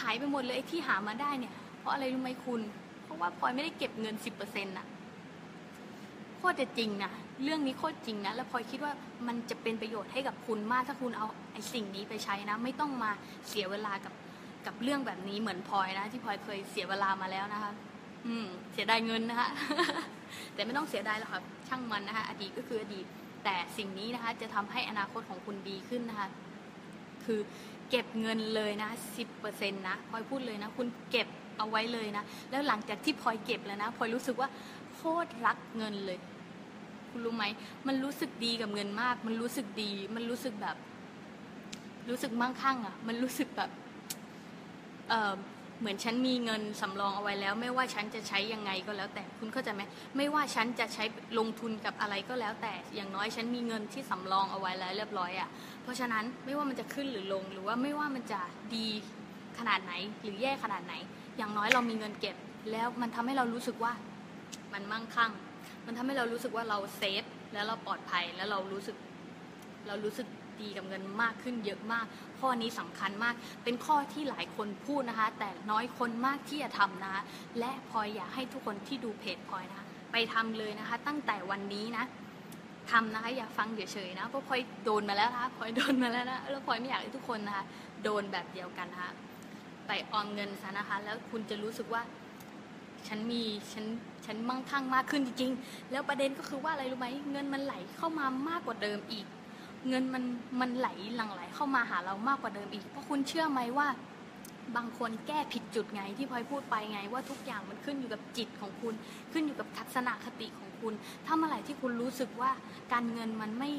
[0.00, 2.60] หายไปหมดเลยที่หามาได้เนี่ย เพราะอะไรรู้ไหมคุณ
[3.04, 4.86] เพราะว่าพลอยไม่ได้เก็บเงินสิบเปอร์เซ็นต์อะ
[6.38, 8.92] โคตรจะจริงนะ เรื่องนี้โคตรจริงนะ แล้วพลอยคิดว่า
[9.26, 13.10] มันจะเป็นประโยชน์ให้กับคุณมากถ้าคุณเอาไอ้สิ่งนี้ไปใช้นะ ไม่ต้องมา
[13.48, 14.14] เสียเวลากับ
[14.66, 17.72] กับเรื่องแบบนี้เหมือนพลอยนะ ที่พลอยเคยเสียเวลามาแล้วนะคะ
[18.26, 19.48] อืม เสียดายเงินนะคะ
[20.54, 23.06] แต่ไม่ต้องเสียดายหรอกครับช่างมันนะคะอดีตก็คืออดีต
[23.44, 26.28] แต่สิ่งนี้นะคะ จะทำให้อนาคตของคุณดีขึ้นนะคะ
[27.24, 27.40] คือ
[27.90, 34.48] เก็บเงินเลยนะสิบเปอร์เซ็นต์นะพลอยพูดเลยนะ คุณเก็บเอาไว้เลยนะ แล้วหลังจากที่พลอยเก็บแล้วนะพลอยรู้สึกว่า
[34.94, 36.18] โคตรรักเงินเลย
[37.16, 37.46] คุณรู้ไหม
[37.88, 40.76] มันรู้สึกดีกับเงินมาก มันรู้สึกดี มันรู้สึกแบบ
[42.08, 43.70] รู้สึกมั่งคั่งอะ มันรู้สึกแบบ
[45.08, 45.32] เออ
[45.80, 49.82] เหมือนฉันมีเงินสำรองเอาไว้แล้ว ไม่ว่าฉันจะใช้ยังไงก็แล้วแต่คุณเข้าใจไหม
[50.16, 51.04] ไม่ว่าฉันจะใช้
[51.38, 55.48] ลงทุนกับอะไรก็แล้ว แต่อย่างน้อยฉันมีเงินที่สำรองเอาไว้แล้วเรียบร้อยอะ
[55.82, 58.40] เพราะฉะนั้นไม่ว่ามันจะขึ้นหรือลง หรือว่าไม่ว่ามันจะ
[58.74, 58.86] ดี
[59.58, 60.94] ขนาดไหน หรือแย่ขนาดไหน
[61.36, 62.36] อย่างน้อยเรามีเงินเก็บ
[62.70, 63.92] แล้วมันทำให้เรารู้สึกว่า
[64.72, 65.32] มันมั่งคั่ง
[65.86, 68.96] มันทำให้เรารู้สึกว่าเราเซฟแล้วเราปลอดภัยแล้วเรารู้สึก
[69.86, 70.26] เรารู้สึก
[70.60, 72.06] ดีกับเงินมากขึ้นเยอะมาก
[72.40, 77.22] ข้อนี้สำคัญมาก เป็นข้อที่หลายคนพูดนะคะ แต่น้อยคนมากที่จะทำนะคะ
[77.58, 82.04] และพลอยอยากให้ทุกคนที่ดูเพจพลอยนะไปทำเลยนะคะ ตั้งแต่วันนี้นะ
[82.90, 87.64] ทำนะคะอย่าฟังเฉยๆนะเพราะพลอยโดนมาแล้วนะคะพลอยโดนมาแล้วนะแล้วพลอยไม่อยากให้ทุกคนนะคะ
[88.02, 89.12] โดนแบบเดียวกันนะคะ
[89.86, 92.02] ไปออมเงินซะนะคะ แล้วคุณจะรู้สึกว่า
[93.08, 93.42] ฉันมี
[93.72, 93.84] ฉัน
[94.26, 99.26] ฉันมั่งคั่งมากขึ้นจริงๆ แล้วประเด็นก็คือว่าอะไรรู้ไหมเงินมันไหลเข้ามามากกว่าเดิมอีก
[99.88, 100.24] เงินมัน
[100.60, 103.88] มันไหลหลั่งไหลเข้ามาหาเรามากกว่าเดิมอีก เพราะคุณเชื่อไหมว่า
[104.76, 108.94] บางคนแก้ผิดจุดไงที่พลอยพูดไปไง ว่าทุกอย่างมันขึ้นอยู่กับจิตของคุณ
[109.32, 110.92] ขึ้นอยู่กับทัศนคติของคุณ
[111.26, 112.50] ถ้าเมื่อไหร่ที่คุณรู้สึกว่า
[112.92, 113.70] การเงินมันไม่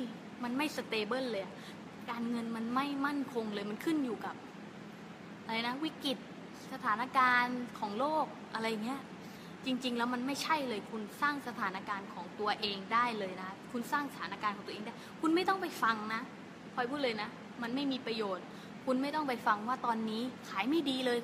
[0.44, 1.46] มันไม่ stable เลย
[2.12, 4.36] การเงินมันไม่มั่นคงเลยมันขึ้นอยู่กับ
[5.46, 6.18] อะไรนะวิกฤต
[6.74, 9.02] สถานการณ์ของโลกอะไรเงี้ย
[9.66, 16.22] จริง ๆ แล้วมันไม่ใช่เลยคุณสร้างสถานการณ์ของตัวเองได้เลยนะ คุณสร้างสถานการณ์ของตัวเองได้ คุณไม่ต้องไปฟังนะ
[16.74, 17.30] พลอยพูดเลยนะ
[17.62, 18.46] มันไม่มีประโยชน์
[18.86, 21.20] คุณไม่ต้องไปฟังว่าตอนนี้ขายไม่ดีเลย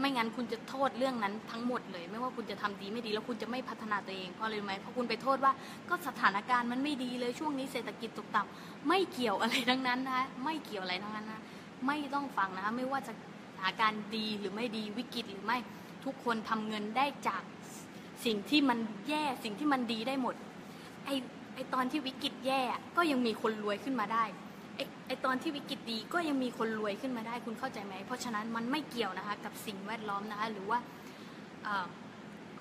[0.00, 5.52] ไม่งั้นคุณจะโทษเรื่องนั้นทั้งหมดเลย ไม่ว่าคุณจะทำดีไม่ดีแล้วคุณจะไม่พัฒนาตัวเองเพราะอะไรรู้ไหมเพราะคุณไปโทษว่า
[5.88, 11.40] ก็สถานการณ์มันไม่ดีเลยช่วงนี้เศรษฐกิจตกต่ำไม่เกี่ยวอะไรทั้งนั้นนะไม่เกี่ยวอะไรทั้งนั้นนะ
[11.86, 13.12] ไม่ต้องฟังนะไม่ว่าจะ
[13.56, 15.58] สถานการณ์ดีหรือไม่ดีวิกฤตหรือไม่
[16.04, 17.42] ทุกคนทำเงินได้จาก
[18.24, 18.78] สิ่งที่มัน
[19.08, 20.34] แย่สิ่งที่มันดีได้หมด
[21.04, 21.10] ไอ
[21.54, 22.60] ไอตอนที่วิกฤตแย่
[22.96, 24.24] ก็ยังมีคนรวยขึ้นมาได้
[24.76, 30.78] ไอไอตอนที่วิกฤตดีก็ยังมีคนรวยขึ้นมาได้คุณเข้าใจไหม เพราะฉะนั้นมันไม่เกี่ยวนะคะ กับสิ่งแวดล้อมนะคะ หรือว่า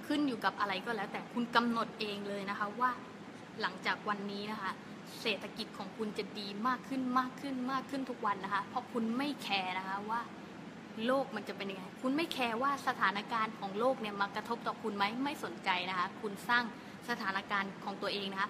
[0.06, 2.92] ขึ้นอยู่กับอะไรก็แล้ว แต่คุณกำหนดเองเลยนะคะว่า
[3.62, 4.72] หลังจากวันนี้นะคะ
[5.22, 10.22] เศรษฐกิจของคุณจะดีมากขึ้นมากขึ้นมากขึ้นทุกวันนะคะ เพราะคุณไม่แคร์นะคะว่า
[11.06, 16.64] โลกมันจะเป็นยังไง คุณไม่แคร์ว่าสถานการณ์ของโลกเนี่ยมากระทบต่อคุณไหมไม่สนใจนะคะ คุณสร้าง
[17.10, 18.50] สถานการณ์ของตัวเองนะคะ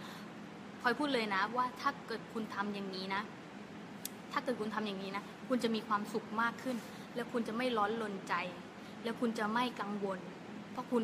[0.81, 3.21] พลอยพูดเลยนะว่าถ้าเกิดคุณทำอย่างนี้นะ
[4.31, 6.77] ถ้าเกิดคุณทำอย่างนี้นะ คุณจะมีความสุขมากขึ้น
[7.15, 8.33] แล้วคุณจะไม่ร้อนลนใจ
[9.03, 10.19] แล้วคุณจะไม่กังวล
[10.71, 11.03] เพราะคุณ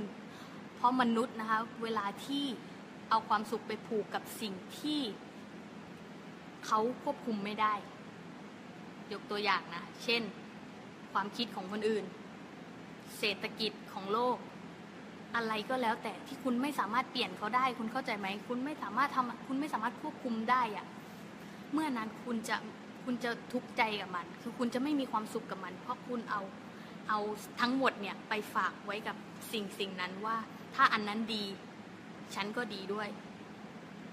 [0.75, 2.45] เพราะมนุษย์นะคะ เวลาที่
[3.09, 5.01] เอาความสุขไปผูกกับสิ่งที่
[6.65, 7.73] เขาควบคุมไม่ได้
[9.11, 10.21] ยกตัวอย่างนะ เช่น
[11.13, 12.05] ความคิดของคนอื่น
[13.17, 14.37] เศรษฐกิจของโลก
[15.35, 20.85] อะไรก็แล้วแต่ที่คุณไม่สามารถเปลี่ยนเขาได้ คุณเข้าใจไหม คุณไม่สามารถทำคุณไม่สามารถควบคุมได้อะ
[21.73, 22.55] เมื่อนั้นคุณจะ
[23.03, 26.41] คุณจะทุกข์ใจกับมัน คือคุณจะไม่มีความสุขกับมัน เพราะคุณเอา
[27.09, 27.19] เอา
[27.59, 29.15] ทั้งหมดเนี่ยไปฝากไว้กับ
[29.51, 30.37] สิ่งสิ่งนั้นว่า
[30.75, 31.45] ถ้าอันนั้นดี
[32.35, 33.07] ฉันก็ดีด้วย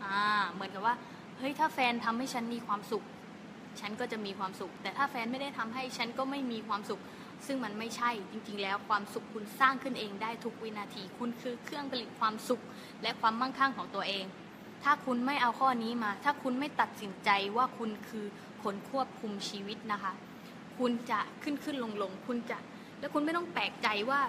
[0.03, 0.19] อ่า
[0.53, 0.95] เหมือนกับว่า
[1.39, 3.05] เฮ้ย ถ้าแฟนทำให้ฉันมีความสุข
[3.81, 7.01] ฉันก็จะมีความสุข แต่ถ้าแฟนไม่ได้ทำให้ฉันก็ไม่มีความสุข
[7.47, 12.61] ซึ่งมันไม่ใช่จริงๆ แล้วความสุขคุณสร้างขึ้นเองได้ทุกวินาที คุณคือเครื่องผลิตความสุข
[13.03, 14.25] และความมั่งคั่งของตัวเอง
[14.85, 18.27] ถ้าคุณไม่เอาข้อนี้มา ถ้าคุณไม่ตัดสินใจว่าคุณคือ
[18.63, 20.13] คนควบคุมชีวิตนะคะ
[20.79, 22.59] คุณจะขึ้นขึ้นลงลงคุณจะ
[23.01, 24.21] แล้วคุณไม่ต้องแปลกใจว่า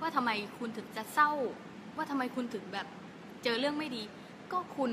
[0.00, 1.30] ว่าทำไมคุณถึงจะเศร้า
[1.96, 2.86] ว่าทำไมคุณถึงแบบ
[3.44, 4.02] เจอเรื่องไม่ดี
[4.52, 4.90] ก็คุณ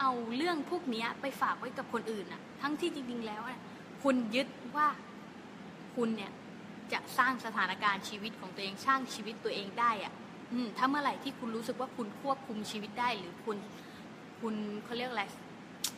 [0.00, 3.60] เอาเรื่องพวกนี้ไปฝากไว้กับคนอื่นอะ ทั้งที่จริง ๆ แล้วเนี่ย
[4.02, 4.88] คุณยึดว่า
[5.96, 6.32] คุณเนี่ย
[6.92, 10.12] จะสร้างสถานการณ์ชีวิตของตัวเองสร้างชีวิตตัวเองได้อะ
[10.52, 13.56] อืมถ้าเมื่อไหร่ที่คุณรู้สึกว่าคุณควบคุมชีวิตได้หรือคุณ
[14.40, 15.24] คุณเขาเรียกอะไร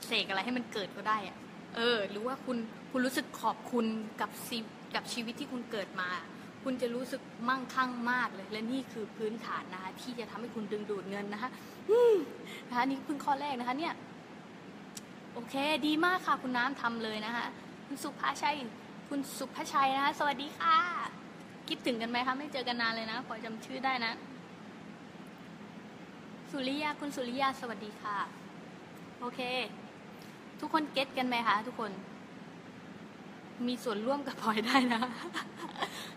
[0.06, 1.36] เสกอะไรให้มันเกิดก็ได้อะ
[1.76, 2.56] เออ หรือว่าคุณ
[2.90, 3.86] คุณรู้สึกขอบคุณ
[4.20, 4.58] กับซี
[4.94, 6.08] กับชีวิตที่คุณเกิดมา
[6.64, 11.50] คุณจะรู้สึกมั่งคั่งมากเลย และนี่คือพื้นฐานนะคะที่จะทำให้คุณดึงดูดเงินนะคะ
[12.68, 13.92] นะคะนี่เพิ่งข้อแรกนะคะ เนี่ย
[15.38, 17.46] โอเค ดีมากค่ะคุณน้ำทำเลยนะคะ
[17.86, 18.56] คุณสุภาชัย
[19.08, 20.76] คุณสุภาชัยนะคะสวัสดีค่ะ
[21.68, 24.12] คิดถึงกันไหมคะไม่เจอกันนานเลยนะพอจำชื่อได้นะ
[26.50, 28.16] สุริยาคุณสุริยาสวัสดีค่ะ
[29.20, 29.40] โอเค
[30.60, 31.92] ทุกคนเก็ตกันไหมคะทุกคน
[33.66, 35.00] มีส่วนร่วมกับพลอยได้นะ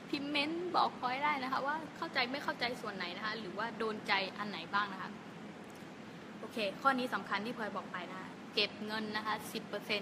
[0.10, 5.10] พิมพ์เมนต์บอกพลอยได้นะคะ ว่าเข้าใจไม่เข้าใจส่วนไหนนะคะ หรือว่าโดนใจอันไหนบ้างนะคะ
[6.40, 10.02] โอเค ข้อนี้สำคัญที่พลอยบอกไปนะคะ เก็บเงินนะคะสิบเปอร์เซ็น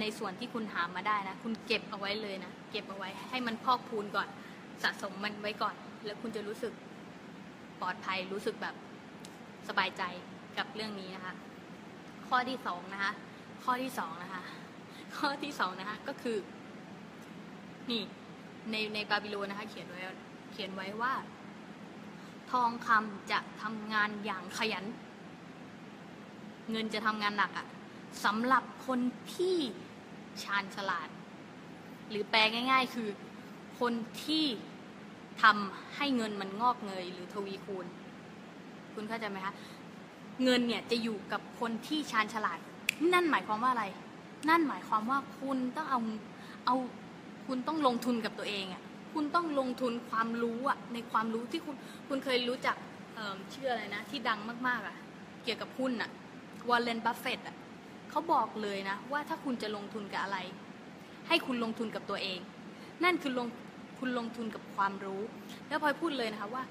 [0.00, 4.28] ในส่วนที่คุณหามาได้นะ คุณเก็บเอาไว้เลยนะ เก็บเอาไว้ ให้มันพอกพูนก่อน
[4.82, 6.72] สะสมมันไว้ก่อน แล้วคุณจะรู้สึก
[7.80, 8.74] ปลอดภัย รู้สึกแบบ
[9.68, 10.02] สบายใจ
[10.58, 11.34] กับเรื่องนี้นะคะ
[12.28, 13.12] ข้อที่สองนะคะ
[13.64, 14.42] ข้อที่สองนะคะ
[15.16, 16.38] ข้อที่สองนะคะ ก็คือ
[17.90, 18.02] นี่
[18.70, 20.00] ในในบาบิโลนนะคะ เขียนไว้
[20.52, 21.12] เขียนไว้ว่า
[22.52, 24.84] ทองคำจะทำงานอย่างขยัน
[26.70, 27.66] เงินจะทำงานหนักอะ
[28.24, 29.00] สำหรับคน
[29.34, 29.56] ที่
[30.42, 31.08] ชาญฉลาด
[32.10, 33.08] หรือแปลง่าย ๆ คือ
[33.80, 33.92] คน
[34.24, 34.44] ที่
[35.42, 37.86] ทำให้เงินมันงอกเงยหรือทวีคูณ
[38.94, 39.54] คุณเข้าใจไหมคะ
[40.44, 42.58] เงินเนี่ยจะอยู่กับคนที่ชาญฉลาด
[43.12, 43.84] นั่นหมายความว่าอะไร
[44.48, 46.00] นั่นหมายความว่าคุณต้องเอา
[46.66, 46.76] เอา
[47.46, 51.76] คุณต้องลงทุนกับตัวเองอะ่ะคุณต้องลงทุนความรู้อะในความรู้ที่คุณ
[52.08, 52.76] คุณเคยรู้จัก
[53.50, 54.96] ชื่ออะไรนะ ที่ดังมากๆอะ่ะ
[55.44, 56.10] เกี่ยวกับหุ้นอะ่ะ
[56.68, 57.56] วอร์เรนบัฟเฟตต์อะ
[58.10, 60.38] เขาบอกเลยนะ ว่าถ้าคุณจะลงทุนกับอะไร
[61.28, 62.40] ให้คุณลงทุนกับตัวเอง
[63.04, 63.48] นั่นคือลง
[63.98, 65.22] คุณลงทุนกับความรู้
[65.68, 66.62] แล้วพลอยพูดเลยนะคะว่า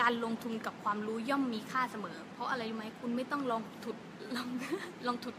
[0.00, 3.96] การลงทุนกับความรู้ย่อมมีค่าเสมอ เพราะอะไรรู้ไหมคุณไม่ต้องลองทุน
[4.36, 4.48] ลอง
[5.06, 5.36] ลองถูก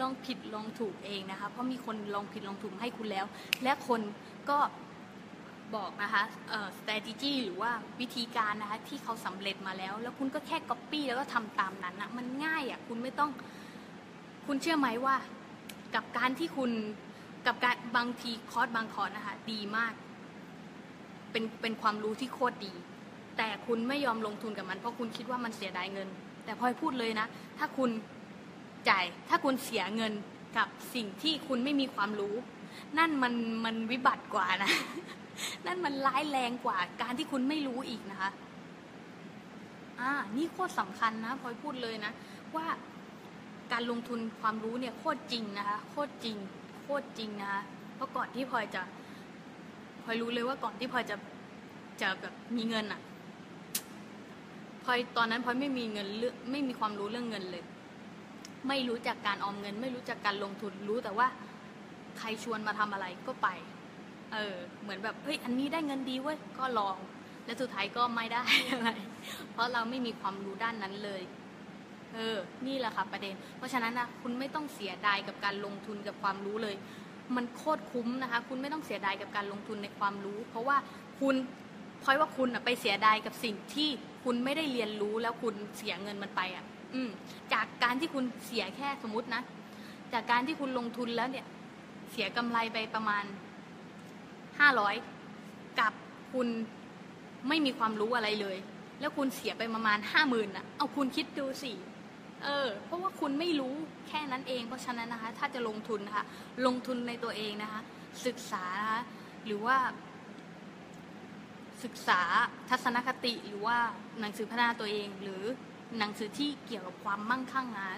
[0.00, 3.26] ลองผิดลองถูกเองนะคะ เพราะมีคนลองผิดลองถูกให้คุณแล้ว
[3.62, 4.00] และคน
[4.50, 4.58] ก็
[5.74, 13.30] บอกนะคะเอ่อ strategy หรือว่าวิธีการนะคะที่เขาสำเร็จมาแล้ว แล้วคุณก็แค่ copy แล้วก็ทำตามนั้นนะมันง่ายอะ่ะคุณไม่ต้อง
[14.46, 15.16] คุณเชื่อไหมว่า
[15.94, 16.70] กับการที่คุณ
[17.46, 19.94] กับการบางทีคอร์สบางคอร์สนะคะดีมาก
[21.30, 22.72] เป็นเป็นความรู้ที่โคตรดี
[23.36, 26.08] แต่คุณไม่ยอมลงทุนกับมัน เพราะคุณคิดว่ามันเสียดายเงิน
[26.44, 27.26] แต่พลอยพูดเลยนะ
[27.58, 27.90] ถ้าคุณ
[28.88, 30.12] จ่ายถ้าคุณเสียเงิน
[30.58, 32.34] กับสิ่งที่คุณไม่มีความรู้
[32.98, 34.72] นั่นมันมันวิบัติกว่านะ
[35.66, 38.30] นั่นมันร้ายแรงกว่าการที่คุณไม่รู้อีกนะคะ
[40.00, 42.12] อ่า นี่โคตรสำคัญนะพลอยพูดเลยนะ
[42.56, 42.66] ว่า
[43.72, 46.36] การลงทุนความรู้เนี่ยโคตรจริงนะคะ โคตรจริง
[46.82, 47.62] โคตรจริงนะคะ
[47.94, 48.82] เพราะก่อนที่พลอยจะ
[50.04, 51.16] พลอยรู้เลยว่าก่อนที่พลอยจะ
[52.00, 53.00] จะแบบมีเงินอะ
[54.84, 57.64] พลอยตอนนั้นพลอยไม่มีเงินเรื่องไม่มีความรู้เรื่องเงินเลย
[58.68, 61.26] ไม่รู้จักการออมเงิน ไม่รู้จักการลงทุนรู้แต่ว่า
[62.18, 63.48] ใครชวนมาทำอะไรก็ไป
[64.32, 66.96] เออ เหมือนแบบเฮ้ยอันนี้ได้เงินดีเว้ยก็ลอง
[67.44, 68.90] และสุดท้ายก็ไม่ได้อะไร
[69.52, 71.22] เพราะเราไม่มีความรู้ด้านนั้นเลย
[72.14, 76.76] เออ นี่แหละค่ะประเด็น เพราะฉะนั้นนะคุณไม่ต้องเสียดายกับการลงทุนกับความรู้เลย
[77.36, 80.76] มันโคตรคุ้มนะคะ คุณไม่ต้องเสียดายกับการลงทุนในความรู้ เพราะว่า
[81.20, 81.34] คุณ
[82.02, 83.88] พลอยว่าคุณไปเสียดายกับสิ่งที่
[84.24, 87.10] คุณไม่ได้เรียนรู้แล้วคุณเสียเงินมันไปอะ อืม
[87.52, 89.42] จากการที่คุณเสียแค่สมมตินะ
[90.12, 91.46] จากการที่คุณลงทุนแล้วเนี่ย
[92.12, 93.24] เสียกำไรไปประมาณ
[94.58, 94.94] ห้าร้อย
[95.80, 95.92] กับ
[96.32, 96.48] คุณ
[97.48, 98.56] ไม่มีความรู้อะไรเลย
[99.00, 101.72] แล้วคุณเสียไปประมาณห้าหมื่นอะเอาคุณคิดดูสิ
[102.44, 103.74] เออเพราะว่าคุณไม่รู้
[104.08, 106.24] แค่นั้นเอง เพราะฉะนั้นนะคะ ถ้าจะลงทุนนะคะ
[106.66, 107.80] ลงทุนในตัวเองนะคะ
[108.26, 109.02] ศึกษานะคะ
[109.46, 109.76] หรือว่า
[111.84, 112.20] ศึกษา
[112.68, 113.78] ทัศนคติหรือว่า
[114.20, 115.42] หนังสือพัฒนาตัวเอง หรือ
[115.98, 117.88] หนังสือที่เกี่ยวกับความมั่งคั่งนะ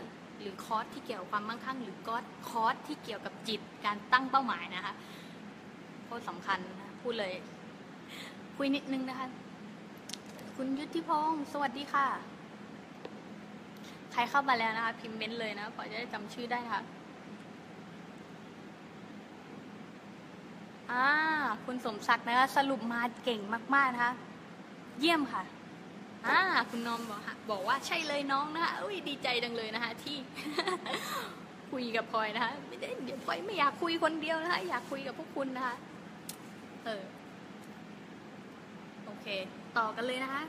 [0.40, 1.96] หรือคอร์สที่เกี่ยวกับความมั่งคั่ง หรือ
[2.48, 4.94] คอร์สที่เกี่ยวกับจิตการตั้งเป้าหมายนะคะ
[6.08, 7.32] โคตรสำคัญนะพูดเลย
[8.56, 9.28] คุยนิดนึงนะคะ
[10.56, 12.06] คุณยุทธิพงศ์สวัสดีค่ะ
[14.12, 16.82] ใครเข้ามาแล้วนะคะ พิมพ์เม้นต์เลยนะพอจะได้จำชื่อได้นะคะ
[20.90, 21.06] อ่า
[21.64, 23.40] คุณสมศักดิ์นะคะสรุปมาเก่ง
[23.74, 24.12] มาก ๆ นะคะ
[25.00, 25.42] เยี่ยมค่ะ
[26.26, 26.38] อ่า
[26.70, 30.16] คุณนอมบอกบอกว่าใช่เลยน้องนะคะอุ้ยดีใจจังเลยนะคะ ที่
[31.70, 35.76] คุยกับพลอยนะคะไม่ได้เดี๋ยวพลอยไม่อยากคุยคนเดียวนะคะอยากคุยกับพวกคุณนะคะ
[36.88, 37.02] ออ
[39.06, 39.26] โอเค
[39.76, 40.42] ต่อกันเลยนะคะ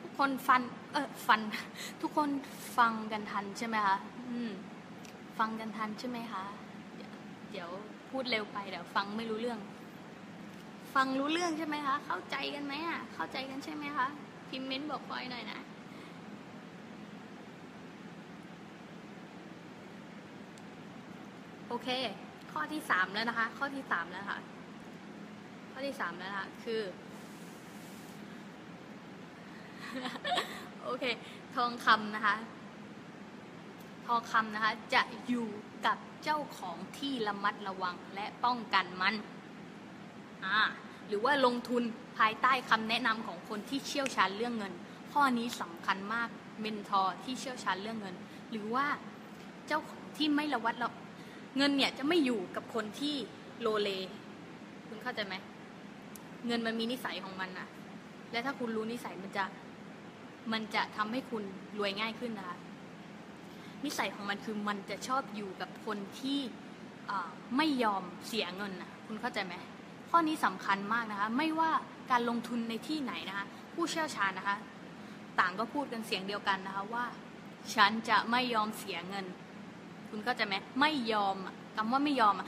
[0.00, 1.40] ทุกคนฟัน เออฟัน
[2.00, 2.30] ทุกคน
[2.76, 3.96] ฟังกันทันใช่ไหมคะ
[4.30, 4.52] อืม
[5.38, 6.44] ฟังกันทันใช่ไหมคะ
[7.52, 7.68] เดี๋ยว
[8.10, 9.60] พูดเร็วไปเดี๋ยวฟังไม่รู้เรื่อง
[10.94, 14.06] ฟังรู้เรื่องใช่ไหมคะ เข้าใจกันไหมอะ เข้าใจกันใช่ไหมคะ
[14.48, 15.58] พิมพ์เม้นต์บอกพลอยหน่อยนะ
[21.68, 21.88] โอเค
[22.52, 24.38] ข้อที่สามแล้วนะคะ ข้อที่สามแล้วค่ะ
[25.72, 26.82] ข้อที่สามแล้วนะคะคือ
[30.82, 31.04] โอเค
[31.56, 32.36] ทองคำนะคะ
[34.06, 35.48] ทองคำนะคะ จะอยู่
[35.86, 39.14] กับเจ้าของที่ระมัดระวังและป้องกันมัน
[40.44, 40.60] อ่า
[41.06, 41.82] หรือว่าลงทุน
[42.18, 44.72] ภายใต้คำแนะนำของคนที่เชี่ยวชาญเรื่องเงิน
[45.12, 46.28] ข้อนี้สำคัญมาก
[46.60, 48.14] mentor ที่เชี่ยวชาญเรื่องเงิน
[48.50, 48.86] หรือว่า
[49.66, 50.90] เจ้าของที่ไม่ระวัดระ
[51.56, 53.14] เงินเนี่ยจะไม่อยู่กับคนที่
[53.60, 53.88] โลเล
[54.88, 55.34] คุณเข้าใจไหม
[56.46, 57.68] เงินมันมีนิสัยของมันนะ
[58.32, 59.44] และถ้าคุณรู้นิสัยมันจะ
[60.52, 61.42] มันจะทำให้คุณ
[61.78, 62.56] รวยง่ายขึ้นนะคะ
[63.84, 66.40] นิสัยของมันคือมันจะชอบอยู่กับคนที่
[67.56, 69.54] ไม่ยอมเสียเงินนะคุณเข้าใจไหม
[70.10, 71.70] ข้อนี้สำคัญมากนะคะ ไม่ว่า
[72.10, 74.56] การลงทุนในที่ไหนนะคะ ผู้เชี่ยวชาญนะคะ
[75.40, 77.04] ต่างก็พูดกันเสียงเดียวกันนะคะว่า
[77.74, 79.26] ฉันจะไม่ยอมเสียเงิน
[80.10, 81.36] คุณเข้าใจไหมไม่ยอม
[81.76, 82.46] คำว่าไม่ยอมอะ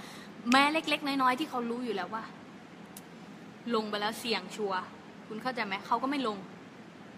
[0.51, 2.25] แม้เล็ก ๆ น้อยๆที่เขารู้อยู่แล้วว่า
[3.75, 4.81] ลงไปแล้วเสี่ยงชัวร์
[5.29, 6.38] คุณเข้าใจไหมเขาก็ไม่ลง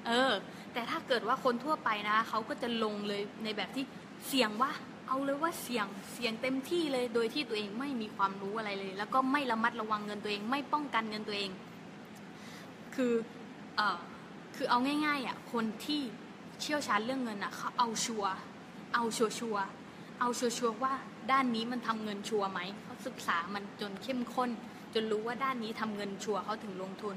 [0.06, 0.32] เออ
[0.72, 3.84] แต่ถ้าเกิดว่าคนทั่วไปนะเขาก็จะลงเลยในแบบที่
[4.28, 4.70] เสี่ยงว่า
[5.08, 11.50] เอาเลยว่าเสี่ยงเสี่ยงเต็มที่เลย โดยที่ตัวเองไม่มีความรู้อะไรเลย แล้วก็ไม่ระมัดระวังเงินตัวเอง ไม่ป้องกันเงินตัวเอง
[12.94, 13.12] คือ
[13.76, 13.98] เออ
[14.56, 16.00] คือเอาง่ายๆอะคนที่
[16.60, 18.32] เชี่ยวชาญเรื่องเงินอะเขาเอาชัวร์
[18.94, 19.64] เอาชัวชัวร์
[20.20, 20.92] เอาชัวชัวร์ว่า
[21.30, 24.50] ด้านนี้มันทำเงินชัวร์ไหมเขาศึกษามันจนเข้มข้น
[24.94, 27.16] จนรู้ว่าด้านนี้ทำเงินชัวร์เขาถึงลงทุน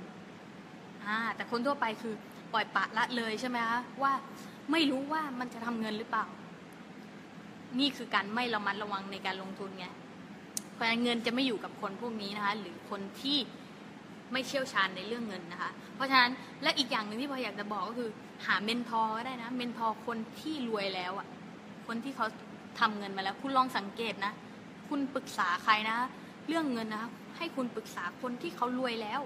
[1.06, 2.14] อ่าแต่คนทั่วไปคือ
[2.54, 4.14] ปล่อยปะละเลยใช่ไหมคะว่า
[4.72, 6.26] ไม่รู้ว่ามันจะทำเงินหรือเปล่า
[7.80, 9.86] นี่คือการไม่ระมัดระวังในการลงทุนไง
[10.74, 13.38] เพราะเงินจะไม่อยู่กับคนพวกนี้นะคะ หรือคนที่
[14.32, 16.32] ไม่เชี่ยวชาญในเรื่องเงินนะคะ เพราะฉะนั้น
[16.64, 18.10] และอีกอย่างหนึ่งที่พออยากจะบอกก็คือ
[18.46, 21.28] หา mentor ก็ได้นะ mentor คนที่รวยแล้วอะ
[21.88, 22.28] คนที่เขา
[22.80, 24.34] ทำเงินมาแล้ว คุณลองสังเกตนะ
[24.90, 25.98] คุณปรึกษาใครนะ
[26.48, 29.22] เรื่องเงินนะคะให้คุณปรึกษาคนที่เขารวยแล้ว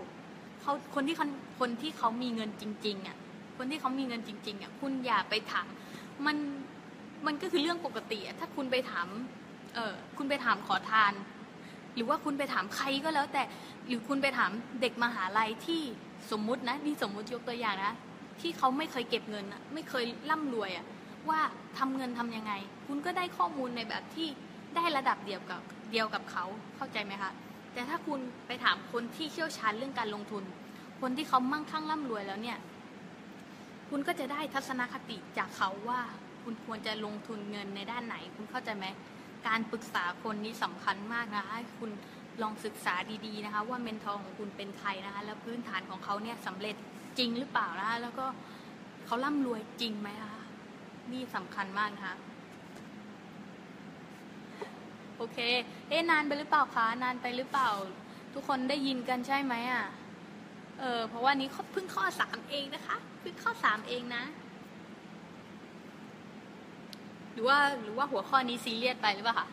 [0.62, 1.16] เขาคนที่
[1.60, 3.18] คนที่เขามีเงินจริงๆอะ
[3.58, 5.66] คนที่เขามีเงินจริงๆอะคุณอย่าไปถาม
[6.26, 6.38] มัน
[7.26, 9.08] มันก็คือเรื่องปกติอะถ้าคุณไปถาม
[9.76, 11.14] เออคุณไปถามขอทาน
[11.96, 13.44] หรือว่าคุณไปถามใครก็แล้ว แต่
[13.88, 15.82] หรือคุณไปถามเด็กมหาลัยที่
[16.32, 17.94] สมมุตินะนี่สมมุติยกตัวอย่างนะ
[18.42, 20.86] ที่เขาไม่เคยเก็บเงินไม่เคยร่ำรวยอะ
[21.30, 21.40] ว่า
[21.78, 22.54] ทำเงินทำยังไง
[22.88, 24.28] คุณก็ได้ข้อมูลในแบบที่
[24.76, 26.46] ได้ระดับเดียวกับเดียวกับเขา
[26.78, 27.32] เข้าใจไหมคะ
[27.74, 30.44] แต่ถ้าคุณไปถามคนที่เชี่ยวชาญเรื่องการลงทุน
[31.02, 32.58] คนที่เขามั่งคั่งร่ำรวยแล้วเนี่ย
[33.90, 36.02] คุณก็จะได้ทัศนคติจากเขาว่า
[36.44, 38.86] คุณควรจะลงทุนเงินในด้านไหน คุณเข้าใจไหม
[39.48, 41.92] การปรึกษาคนนี้สำคัญมากนะคะให้คุณ
[42.42, 46.76] ลองศึกษาดีๆนะคะ ว่าเมนทอร์ของคุณเป็นใครนะคะแล้วพื้นฐานของเขาเนี่ยสำเร็จ
[47.18, 48.26] จริงหรือเปล่านะคะแล้วก็
[49.06, 50.39] เขาร่ำรวยจริงไหมคะ
[51.14, 52.16] นี่สำคัญมากนะคะ
[55.18, 55.38] โอเค
[55.90, 57.70] เอ๊ะนานไปหรือเปล่าคะ นานไปหรือเปล่า
[58.34, 59.86] ทุกคนได้ยินกันใช่ไหมอะ
[60.80, 64.24] เออ เพราะว่านี้เพิ่งข้อสามเองนะคะ เพิ่งข้อสามเองนะ
[67.34, 69.48] หรือว่าหรือว่าหัวข้อนี้ซีเรียสไปหรือเปล่าคะ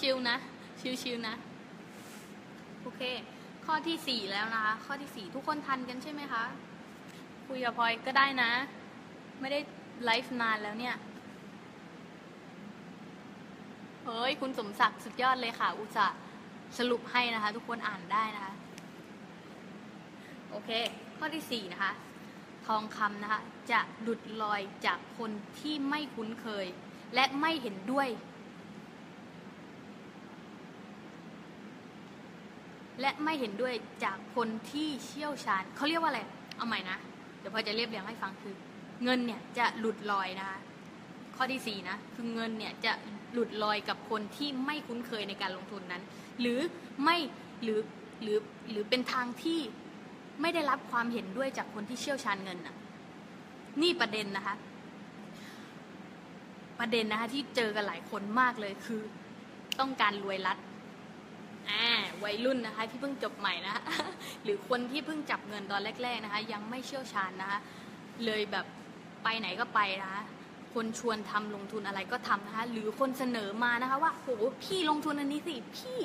[0.00, 0.36] ชิวๆนะ
[1.02, 1.34] ชิวๆนะ
[2.82, 3.02] โอเค
[3.66, 6.44] ข้อที่สี่แล้วนะคะ ข้อที่สี่ทุกคนทันกันใช่ไหมคะ
[7.46, 8.50] คุยกับพลอยก็ได้นะ
[9.40, 9.60] ไม่ได้
[10.04, 10.96] ไลฟ์นานแล้วเนี่ย
[14.04, 16.18] เฮ้ย คุณสมศักดิ์สุดยอดเลยค่ะ อุตส่าห์
[16.78, 18.54] สรุปให้นะคะ ทุกคนอ่านได้นะคะ
[20.50, 20.70] โอเค
[21.18, 21.92] ข้อที่สี่นะคะ
[22.66, 26.66] ทองคำนะคะ จะหลุดลอยจากคนที่ไม่คุ้นเคย
[27.14, 28.08] และไม่เห็นด้วย
[33.00, 36.20] และไม่เห็นด้วยจากคนที่เชี่ยวชาญ เขาเรียกว่าอะไร
[36.56, 36.98] เอาใหม่นะ
[37.38, 38.54] เดี๋ยวพอจะเรียบเรียงให้ฟังคือ
[39.04, 40.58] เงินเนี่ยจะหลุดลอยนะคะ
[41.36, 42.92] ข้อที่สี่นะ คือเงินเนี่ยจะ
[43.32, 46.02] หลุดลอยกับคนที่ไม่คุ้นเคยในการลงทุนนั้น
[46.40, 46.58] หรือ
[47.04, 47.16] ไม่
[47.62, 47.80] หรือ
[48.22, 48.38] หรือ
[48.70, 49.60] หรือเป็นทางที่
[50.40, 52.76] ไม่ได้รับความเห็นด้วยจากคนที่เชี่ยวชาญเงินน่ะ
[53.82, 54.56] นี่ประเด็นนะคะ
[56.80, 59.02] ประเด็นนะคะที่เจอกันหลายคนมากเลยคือ
[59.80, 60.58] ต้องการรวยรัด
[61.70, 61.86] อ่า
[62.24, 63.74] วัยรุ่นนะคะ ที่เพิ่งจบใหม่นะ
[64.42, 67.58] หรือคนที่เพิ่งจับเงินตอนแรก ๆนะคะ ยังไม่เชี่ยวชาญนะคะ
[68.26, 68.66] เลยแบบ
[69.28, 70.22] ไปไหนก็ไปนะคะ
[70.74, 74.26] คนชวนทำลงทุนอะไรก็ทำนะคะหรือคนเสนอมานะคะว่าโห
[74.62, 75.98] พี่ลงทุนอันนี้สิพี่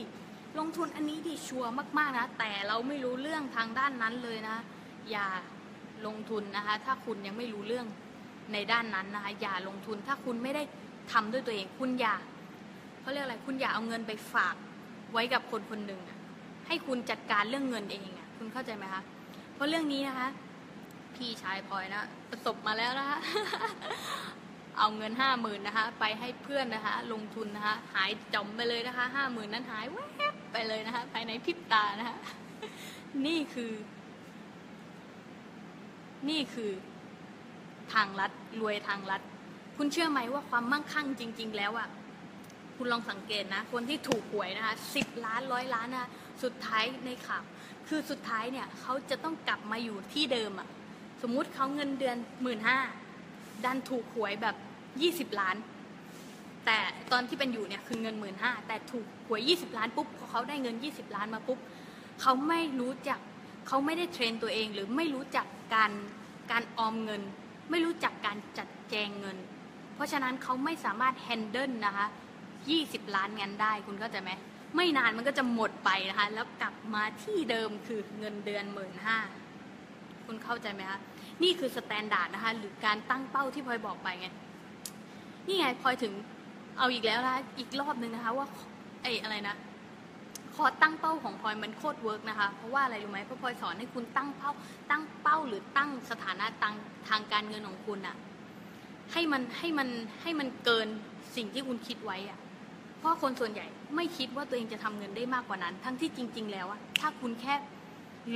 [0.59, 4.57] ลงทุนอันนี้ดีชัวร์มากๆนะแต่เราไม่รู้เรื่องทางด้านนั้นเลยนะ
[5.11, 5.27] อย่า
[6.05, 7.85] ลงทุนนะคะ ถ้าคุณยังไม่รู้เรื่อง
[8.53, 10.63] ในด้านนั้นนะคะอย่าลงทุนถ้าคุณไม่ได้
[11.11, 12.15] ทำด้วยตัวเอง คุณอย่า
[13.01, 14.55] เขาเรียกอะไรคุณอย่าเอาเงินไปฝาก
[15.13, 16.01] ไว้กับคนคนหนึ่ง
[16.67, 19.01] ให้คุณจัดการเรื่องเงินเองอะคุณเข้าใจไหมคะ
[19.55, 20.29] เพราะเรื่องนี้นะคะ
[21.21, 23.19] พี่ชายพลอยนะ ประสบมาแล้วนะคะ
[24.77, 29.97] เอาเงินห้าหมื่นนะคะ ไปให้เพื่อนนะคะ ลงทุนนะคะ หายจมไปเลยนะคะห้าหมื่นนั้นหายแว
[30.33, 32.17] บไปเลยนะคะ ภายในพริบตานะคะ
[33.25, 33.73] นี่คือ
[36.29, 36.71] นี่คือ
[37.93, 38.31] ทางลัด
[38.61, 39.21] รวยทางลัด
[39.77, 41.89] คุณเชื่อไหมว่าความมั่งคั่งจริง ๆ แล้วอะ่ะ
[42.75, 46.09] คุณลองสังเกตนะ คนที่ถูกหวยนะคะสิบล้านร้อยล้านนะ
[46.43, 47.43] สุดท้ายในข่าว
[47.87, 50.69] คือสุดท้ายเนี่ยเขาจะต้องกลับมาอยู่ที่เดิมอะ่ะ
[51.21, 52.79] สมมุติเขาเงินเดือนหมื่นห้า
[53.65, 54.55] ดันถูกหวยแบบ
[55.01, 55.55] ยี่สิบล้าน
[56.65, 56.77] แต่
[57.11, 61.59] ตอนที่เป็นอยู่เนี่ยคือเงินหมื่นห้าแต่ถูกหวยยี่สิบล้านปุ๊บพอเขาได้เงินยี่สิบล้านมาปุ๊บ
[62.21, 63.19] เขาไม่รู้จัก
[63.67, 65.91] เขาไม่ได้ train ตัวเองหรือไม่รู้จักการ
[66.51, 67.21] การออมเงิน
[67.71, 69.37] ไม่รู้จักการจัดแจงเงิน
[69.95, 72.07] เพราะฉะนั้นเขาไม่สามารถ handle นะคะ
[72.69, 74.31] ยี่สิบล้านเงินได้คุณเข้าใจไหม
[74.75, 79.17] ไม่นานมันก็จะหมดไปนะคะ แล้วกลับมาที่เดิมคือเงินเดือนหมื่นห้า
[80.25, 80.99] คุณเข้าใจไหมคะ
[81.43, 84.27] นี่คือ standard นะคะ หรือการตั้งเป้าที่พลอยบอกไปไง
[85.47, 86.13] นี่ไงพลอยถึง
[86.77, 88.47] เอาอีกแล้วนะอีกรอบหนึ่งนะคะ ว่า
[89.03, 89.55] ไอ้อะไรนะ
[90.55, 94.51] คอตั้งเป้าของพลอยมันโคตรเวิร์กนะคะ เพราะว่าอะไรรู้ไหมเพราะพลอยสอนให้คุณตั้งเป้า
[94.89, 96.75] ตั้งเป้าหรือตั้งสถานะตัง
[97.09, 98.15] ทางการเงินของคุณอะ
[99.13, 99.89] ให้มันให้มัน
[100.21, 100.87] ให้มันเกิน
[101.35, 102.39] สิ่งที่คุณคิดไว้อะ
[102.99, 103.65] เพราะคนส่วนใหญ่
[103.95, 107.53] ไม่คิดว่าตัวเองจะทำเงินได้มากกว่านั้น ทั้งที่จริง ๆ แล้วอะถ้าคุณแค่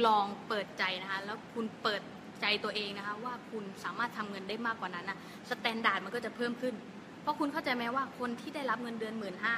[0.06, 2.02] ลองเปิดใจนะคะ แล้วคุณเปิด
[2.42, 5.18] ใจตัวเองนะคะว่าคุณสามารถทำเงินได้มากกว่านั้นนะ
[5.50, 6.76] standard มันก็จะเพิ่มขึ้น
[7.22, 9.56] เพราะคุณเข้าใจไหมว่าคนที่ได้รับเงินเดือนหมื่นห้า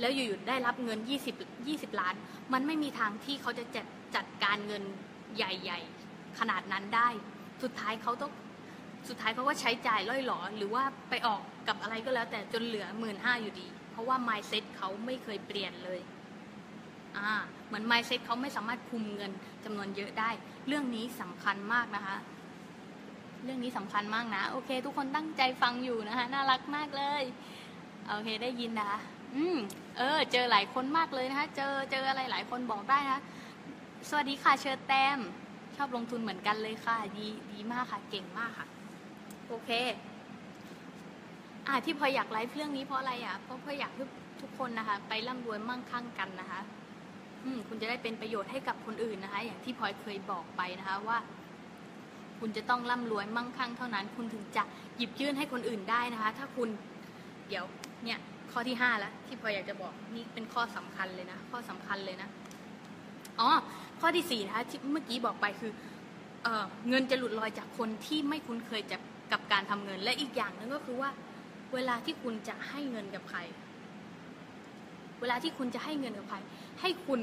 [0.00, 1.34] แล้วอยู่ๆได้รับเงินยี่สิบ
[1.68, 2.14] ยี่สิบล้าน
[2.52, 4.82] มันไม่มีทางที่เขาจะจัดจัดการเงิน
[5.36, 7.08] ใหญ่ๆ ขนาดนั้นได้
[7.62, 8.32] สุดท้ายเขาต้อง
[9.08, 16.00] สุดท้ายเขาก็ใช้จ่ายร่อยหรอหรือว่าไปออกกับอะไรก็แล้ว แต่จนเหลือหมื่นห้าอยู่ดี เพราะว่า mindset เขาไม่เคยเปลี่ยนเลย
[17.16, 17.32] อ่า
[17.70, 19.30] เหมือน mindset เขาไม่สามารถคุมเงิน
[19.64, 20.30] จำนวนเยอะได้
[20.66, 22.16] เรื่องนี้สำคัญมากนะคะ
[23.44, 27.22] เรื่องนี้สำคัญมากนะ โอเค ทุกคนตั้งใจฟังอยู่นะคะ น่ารักมากเลย
[28.08, 29.00] โอเคได้ยินนะคะ
[29.36, 29.58] อืม
[29.98, 33.20] เออ เจอหลายคนมากเลยนะคะ เจอเจออะไรหลายคนบอกได้นะ
[34.08, 35.18] สวัสดีค่ะเชิญแตม
[35.76, 38.66] ชอบลงทุนเหมือนกันเลยค่ะ ดีดีมากค่ะ เก่งมากค่ะ
[39.48, 39.70] โอเค
[41.66, 44.04] อ่าที่พออยากไลฟ์เรื่องนี้เพราะอะไรอะเพราะพออยากให้
[44.40, 46.60] ทุกคนนะคะ ไปร่ำรวยมั่งคั่งกันนะคะ
[47.68, 51.18] คุณจะได้เป็นประโยชน์ให้กับคนอื่นนะคะ อย่างที่พลอยเคยบอกไปนะคะว่า
[52.40, 54.62] คุณจะต้องร่ำรวยมั่งคั่งเท่านั้น คุณถึงจะ
[54.96, 56.68] หยิบยื่นให้คนอื่นได้นะคะ ถ้าคุณ
[57.48, 57.64] เดี๋ยว
[58.04, 58.18] เนี่ย
[58.52, 62.28] ข้อที่ห้าแล้วที่พลอยอยากจะบอกนี่เป็นข้อสำคัญเลยนะ ข้อสำคัญเลยนะ
[63.40, 63.48] อ๋อ
[64.00, 65.72] ข้อที่สี่นะคะที่เมื่อกี้บอกไปคือ
[66.42, 68.96] เออเงินจะหลุดลอยจากคนที่ไม่คุ้นเคยจะ
[69.32, 71.10] กับการทำเงินและอีกอย่างหนึงก็คือว่า
[71.74, 73.38] เวลาที่คุณจะให้เงินกับใคร
[75.20, 76.36] เวลาที่คุณจะให้เงินกับใคร
[76.80, 77.20] ให้คุณ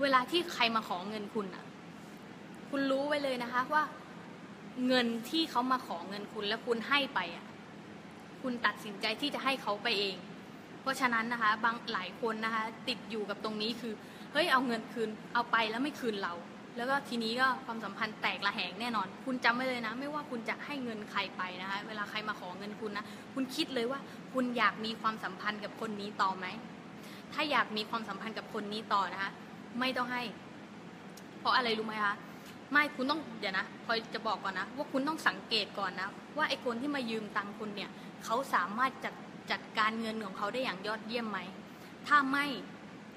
[0.00, 1.64] เวลาที่ใครมาขอเงินคุณอะ
[2.70, 3.84] คุณรู้ไว้เลยนะคะว่า
[4.86, 7.46] เงินที่เขามาขอเงินคุณแล้วคุณให้ไปอะ
[8.42, 10.16] คุณตัดสินใจที่จะให้เขาไปเอง
[10.82, 13.92] เพราะฉะนั้นนะคะ บางหลายคนนะคะ ติดอยู่กับตรงนี้คือ
[14.32, 16.34] เฮ้ยเอาเงินคืนเอาไปแล้วไม่คืนเรา
[16.76, 24.00] แล้วก็ทีนี้ก็ความสัมพันธ์แตกระแหงแน่นอน คุณจำไว้เลยนะ ไม่ว่าคุณจะให้เงินใครไปนะคะ เวลาใครมาขอเงินคุณนะ คุณคิดเลยว่า
[24.34, 26.46] คุณอยากมีความสัมพันธ์กับคนนี้ต่อไหม
[27.34, 29.30] ถ้าอยากมีความสัมพันธ์กับคนนี้ต่อนะคะ
[29.80, 30.22] ไม่ต้องให้
[31.40, 32.14] เพราะอะไรรู้ไหมคะ
[32.72, 37.90] ไม่คุณต้องเดี๋ยวนะพอยจะบอกก่อนนะ ว่าคุณต้องสังเกตก่อนนะ ว่าไอ้คนที่มายืมตังค์คุณเนี่ย
[38.24, 39.14] เขาสามารถจัด
[39.50, 41.38] จัดการเงินของเขาได้อย่างยอดเยี่ยมไหม
[42.08, 42.46] ถ้าไม่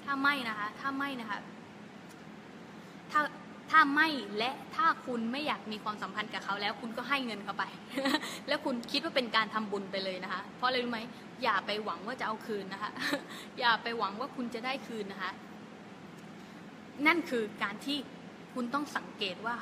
[0.04, 1.40] ถ้าไม่นะคะ ถ้าไม่นะคะ
[3.10, 3.20] ถ้า
[3.70, 4.08] ถ้าไม่
[4.38, 7.64] และถ้าคุณไม่อยากมีความสัมพันธ์กับเขาแล้ว คุณก็ให้เงินเขาไป
[8.48, 11.00] แล้วคุณคิดว่าเป็นการทำบุญไปเลยนะคะ เพราะอะไรรู้ไหม
[11.42, 12.90] อย่าไปหวังว่าจะเอาคืนนะคะ
[13.58, 15.32] อย่าไปหวังว่าคุณจะได้คืนนะคะ
[17.06, 17.98] นั่นคือการที่
[18.54, 19.56] คุณต้องสังเกตว่า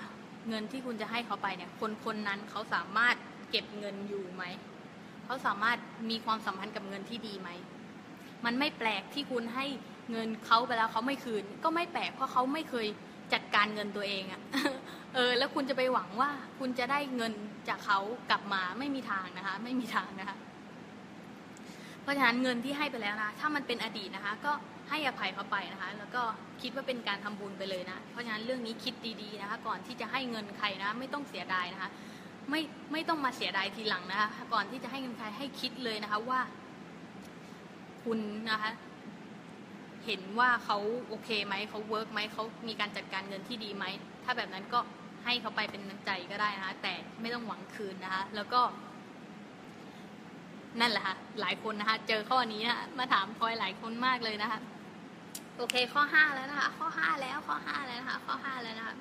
[0.48, 3.16] เงินที่คุณจะให้เขาไปเนี่ย คนคนนั้นเขาสามารถ
[3.50, 4.44] เก็บเงินอยู่ไหม
[5.24, 5.78] เขาสามารถ
[6.10, 7.48] มีความสัมพันธ์กับเงินที่ดีไหม
[8.44, 9.66] มันไม่แปลกที่คุณให้
[10.10, 12.86] เงินเขาไปแล้วเขาไม่คืน ก็ไม่แปลกเพราะเขาไม่เคย
[13.32, 14.40] จัดการเงินตัวเองอะ
[15.14, 17.32] เออ แล้วคุณจะไปหวังว่าคุณจะได้เงิน
[17.68, 17.98] จากเขา
[18.30, 20.36] กลับมาไม่มีทางนะคะ ไม่มีทางนะคะ
[22.02, 24.52] เพราะฉะนั้นเงินที่ให้ไปแล้วนะ ถ้ามันเป็นอดีตนะคะ ก็
[24.90, 26.22] ให้อภัยเขาไปนะคะ แล้วก็
[26.62, 31.90] คิดว่าเป็นการทำบุญไปเลยนะ เพราะฉะนั้นเรื่องนี้คิดดีๆนะคะ ก่อนที่จะให้เงินใครนะ ไม่ต้องเสียดายนะคะ
[32.50, 32.60] ไม่
[32.92, 36.40] ไม่ต้องมาเสียดายทีหลังนะคะ ก่อนที่จะให้เงินใครให้คิดเลยนะคะว่า
[38.02, 38.18] คุณ
[38.50, 38.70] นะคะ
[40.06, 40.78] เห็นว่าเขา
[41.08, 43.84] โอเคไหมเขาเวิร์กไหมเขามีการจัดการเงินที่ดีไหม
[44.24, 44.80] ถ้าแบบนั้นก็
[45.24, 48.60] ให้เขาไปเป็นน้ำใจก็ได้นะคะแต่ไม่ต้องหวังคืนนะคะ แล้วก็
[50.78, 54.60] นั่นแหละค่ะ หลายคนนะคะ เจอข้อนี้นะมาถามพลอยหลายคนมากเลยนะคะ
[55.56, 58.96] โอเค ข้อห้าแล้วนะคะ ข้อห้าแล้ว ข้อห้าแล้วนะคะ ข้อห้าแล้วนะคะ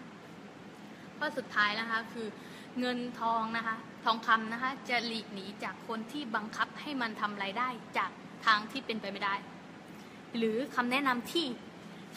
[1.18, 2.28] ข้อสุดท้ายนะคะ คือ
[2.80, 7.68] เงินทองนะคะ ทองคำนะคะ จะหลีกหนีจากคนที่บังคับให้มันทำรายได้
[7.98, 8.12] จาก
[8.46, 9.36] ทางที่เป็นไปไม่ได้
[10.38, 11.48] หรือคำแนะนำที่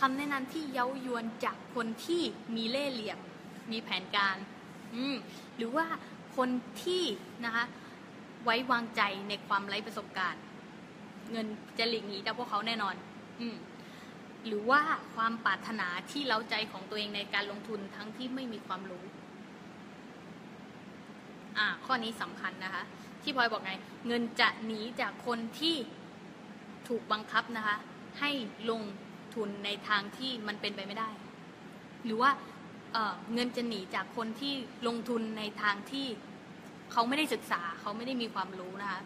[0.01, 2.23] คำแนะนำที่เย้ายวนจากคนที่
[2.57, 3.19] มีเล่ห์เหลี่ยม
[3.73, 4.37] มีแผนการ
[4.95, 5.17] อืม
[5.57, 5.87] หรือว่า
[6.37, 6.49] คน
[6.85, 7.05] ที่
[7.45, 7.65] นะคะ
[8.45, 10.43] ไว้วางใจในความไร้ประสบการณ์
[11.33, 11.47] เงิน
[11.79, 12.95] จะหลีกหนีจากพวกเขาแน่นอน
[13.41, 13.57] อืม
[14.47, 14.81] หรือว่า
[15.15, 19.05] ความปรารถนาที่เล้าใจของตัวเองในการลงทุนทั้งที่ไม่มีความรู้
[21.59, 22.83] อ่า ข้อนี้สำคัญนะคะ
[23.23, 23.73] ที่พลอยบอกไง
[24.07, 25.77] เงินจะหนีจากคนที่
[26.89, 27.77] ถูกบังคับนะคะ
[28.21, 28.31] ให้
[28.71, 28.83] ลง
[29.35, 31.11] ทุนในทางที่มันเป็นไปไม่ได้
[32.05, 32.31] หรือว่า
[32.93, 34.55] เเงินจะหนีจากคนที่
[34.87, 36.07] ลงทุนในทางที่
[36.93, 39.01] เขาไม่ได้ศึกษาเขาไม่ได้มีความรู้นะคะ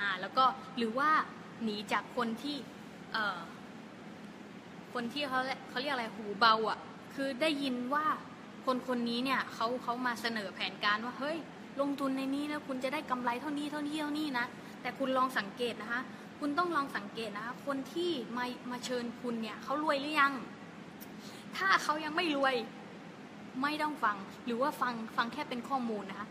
[0.00, 0.44] อ่าแล้วก็
[0.76, 1.10] หรือว่า
[1.64, 2.56] หนีจากคนที่
[3.12, 3.38] เอ่อ
[4.92, 6.78] คนที่เขาเขาเรียกอะไรหูเบาอะ่ะ
[7.14, 8.06] คือได้ยินว่า
[8.66, 11.36] คนคนนี้เนี่ยเขาเขามาเสนอแผนการว่าเฮ้ย
[11.80, 14.46] ลงทุนในนี้แล้วคุณจะได้กำไรเท่านี้เท่านี้เท่านี้นะ
[14.82, 16.02] แต่คุณลองสังเกตนะคะ
[16.40, 20.32] คุณต้องลองสังเกตนะคะ คนที่มามาเชิญคุณเนี่ยเขารวยหรือยัง
[21.56, 22.54] ถ้าเขายังไม่รวย
[23.62, 26.28] ไม่ต้องฟัง หรือว่าฟังฟังแค่เป็นข้อมูลนะคะ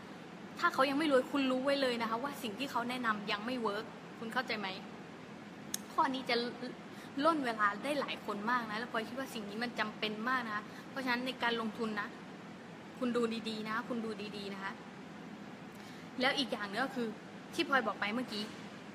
[0.58, 3.84] ถ้าเขายังไม่รวยคุณรู้ไว้เลยนะคะ ว่าสิ่งที่เขาแนะนำยังไม่เวิร์ก
[4.18, 4.68] คุณเข้าใจไหม
[5.92, 6.36] ข้อนี้จะ
[7.24, 12.08] ล่นเวลาได้หลายคนมากนะ แล้วพลอยคิดว่าสิ่งนี้มันจำเป็นมากนะคะเพราะฉะนั้นในการลงทุนนะ
[12.98, 14.72] คุณดูดีๆนะ คุณดูดีๆนะคะ
[16.20, 17.06] แล้วอีกอย่างนึงก็คือ
[17.54, 18.42] ที่พลอยบอกไปเมื่อกี้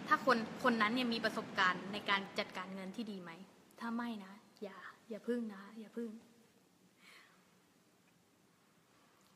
[0.07, 3.31] ถ้าคนคนนั้นเนี่ยมีประสบการณ์ในการจัดการเงินที่ดีไหม
[3.79, 4.77] ถ้าไม่นะ อย่า
[5.09, 6.09] อย่าพึ่งนะ อย่าพึ่ง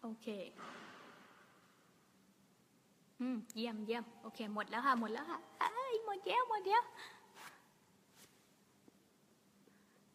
[0.08, 0.28] โอเค
[3.20, 6.84] อืม เยี่ยมเยี่ยมโอเค หมดแล้วค่ะ หมดแล้วค่ะเอ้ยหมดแล้วหมดแล้ว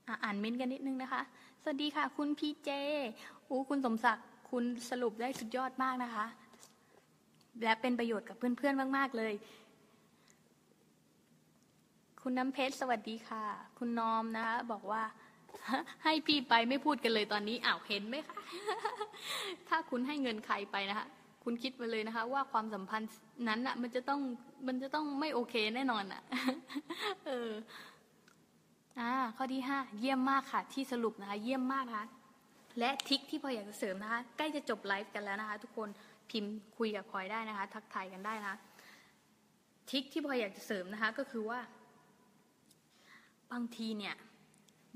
[0.07, 1.23] อะอ่านเม้นต์กันนิดนึงนะคะ
[1.63, 2.71] สวัสดีค่ะ คุณพีเจ
[3.49, 6.27] อู้คุณสมศักดิ์ คุณสรุปได้สุดยอดมากนะคะ
[7.63, 9.33] และเป็นประโยชน์กับเพื่อนๆ มาก ๆ เลย
[12.23, 13.45] คุณน้ำเพชร สวัสดีค่ะ
[13.79, 15.03] คุณนอมนะคะ บอกว่า
[16.05, 18.37] ให้พี่ไปไม่พูดกันเลยตอนนี้อ้าวเห็นไหมคะ
[19.69, 21.07] ถ้าคุณให้เงินใครไปนะคะ
[21.45, 23.11] คุณคิดมาเลยนะคะ ว่าความสัมพันธ์
[23.49, 24.21] นั้นอะมันจะต้อง
[24.67, 26.23] มันจะต้องไม่โอเคแน่นอนอะ
[27.27, 27.51] เออ
[29.01, 32.07] อ่าข้อที่ห้าเยี่ยมมากค่ะ ที่สรุปนะคะ เยี่ยมมากนะคะ
[32.79, 35.89] และทริคที่พอยอยากจะเสริมนะคะ ใกล้จะจบไลฟ์กันแล้วนะคะ ทุกคน
[36.31, 38.59] พิมพ์คุยกับพลอยได้นะคะ ทักทายกันได้นะะ
[39.91, 41.59] ทริคที่พลอยอยากจะเสริมนะคะ ก็คือว่า
[43.53, 44.15] บางทีเนี่ย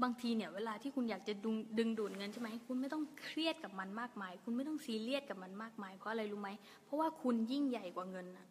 [0.02, 6.50] บางทีเนี่ยเวลาที่คุณอยากจะดึงดึงดูดเงินใช่ไหมคุณไม่ต้องเครียดกับมันมากมาย คุณไม่ต้องซีเรียสกับมันมากมาย เพราะอะไรรู้ไหม
[6.84, 8.46] เพราะว่าคุณยิ่งใหญ่กว่าเงินนะ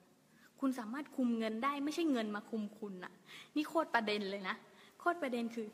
[0.60, 3.14] คุณสามารถคุมเงินได้ไม่ใช่เงินมาคุมคุณน่ะ
[3.56, 4.56] นี่โคตรประเด็นเลยนะ
[5.00, 5.68] โคตรประเด็นคือ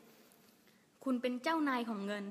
[1.04, 2.24] คุณเป็นเจ้านายของเงิน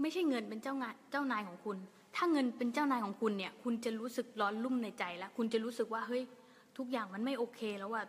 [0.00, 1.78] ไม่ใช่เงินเป็นเจ้างานเจ้านายของคุณ
[2.16, 6.22] ถ้าเงินเป็นเจ้านายของคุณเนี่ย คุณจะรู้สึกร้อนรุ่มในใจแล้วคุณจะรู้สึกว่าเฮ้ย
[6.78, 8.02] ทุกอย่างมันไม่โอเคแล้วว่า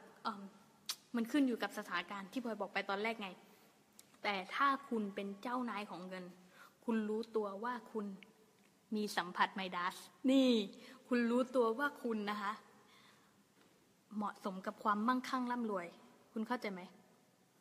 [1.16, 3.30] มันขึ้นอยู่กับสถานการณ์ที่พลอยบอกไปตอนแรกไง
[4.24, 6.26] แต่ถ้าคุณเป็นเจ้านายของเงิน
[6.86, 8.06] คุณรู้ตัวว่าคุณ
[8.96, 9.96] มีสัมผัสไมดัส
[10.32, 10.50] นี่
[11.08, 12.54] คุณรู้ตัวว่าคุณนะคะ
[14.16, 15.88] เหมาะสมกับความมั่งคั่งร่ำรวย
[16.34, 16.82] คุณเข้าใจไหม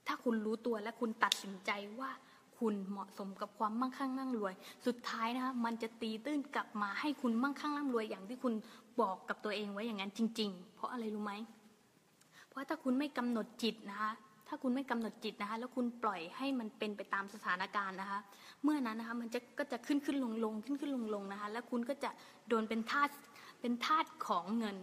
[0.07, 2.11] ถ้าคุณรู้ตัวและคุณตัดสินใจว่า
[2.59, 4.55] คุณเหมาะสมกับความมั่งคั่งร่ำรวย
[4.87, 8.55] สุดท้ายนะคะมันจะตีตื้นกลับมาให้คุณมั่งคั่งร่ำรวย อย่างที่คุณ
[9.01, 11.33] บอกกับตัวเองไว้อย่างนั้นจริง ๆ เพราะอะไรรู้ไหม
[12.49, 14.13] เพราะถ้าคุณไม่กำหนดจิตนะคะ
[14.55, 18.21] ถ้าคุณไม่กำหนดจิตนะคะ แล้วคุณปล่อยให้มันเป็นไปตามสถานการณ์นะคะ
[18.63, 22.11] เมื่อนั้นนะคะมันจะก็จะขึ้นขึ้นลงลงขึ้นขึ้นลงลงนะคะ แล้วคุณก็จะ
[22.49, 23.11] โดนเป็นทาส
[23.61, 24.77] เป็นทาสของเงิน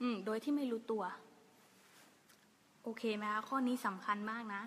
[0.00, 1.02] อืมโดยที่ไม่รู้ตัว
[2.82, 4.62] โอเคไหมคะข้อนี้สำคัญมากนะ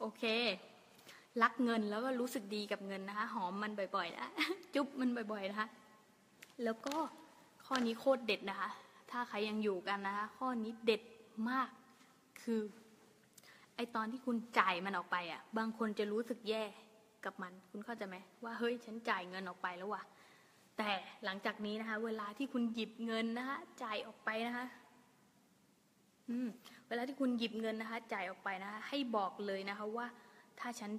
[0.00, 0.22] โอเค
[1.42, 4.28] รักเงินแล้วก็รู้สึกดีกับเงินนะคะ หอมมันบ่อยๆนะ
[4.74, 5.68] จุ๊บมันบ่อยๆนะคะ
[6.64, 6.94] แล้วก็
[7.66, 8.70] ข้อนี้โคตรเด็ดนะคะ
[9.12, 11.02] ถ้าใครยังอยู่กันนะคะ ข้อนี้เด็ด
[11.50, 11.68] มาก
[12.42, 12.60] คือ
[13.76, 16.64] ไอตอนที่คุณจ่ายมันออกไปอะ บางคนจะรู้สึกแย่
[17.24, 20.02] กับมัน คุณเข้าใจไหมว่าเฮ้ยฉันจ่ายเงินออกไปแล้วว่ะ
[20.78, 20.90] แต่
[21.24, 24.66] หลังจากนี้นะคะ เวลาที่คุณหยิบเงินนะคะจ่ายออกไปนะคะ
[26.28, 26.48] อืม
[26.88, 30.06] เวลาที่คุณหยิบเงินนะคะ จ่ายออกไปนะคะ ให้บอกเลยนะคะว่า
[30.60, 30.92] ถ้าฉัน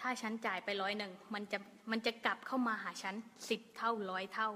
[0.00, 1.58] ถ้าฉันจ่ายไปร้อยหนึ่งมันจะ
[1.90, 3.14] มันจะกลับเข้ามาหาฉัน
[3.48, 4.48] สิบเท่าร้อยเท่า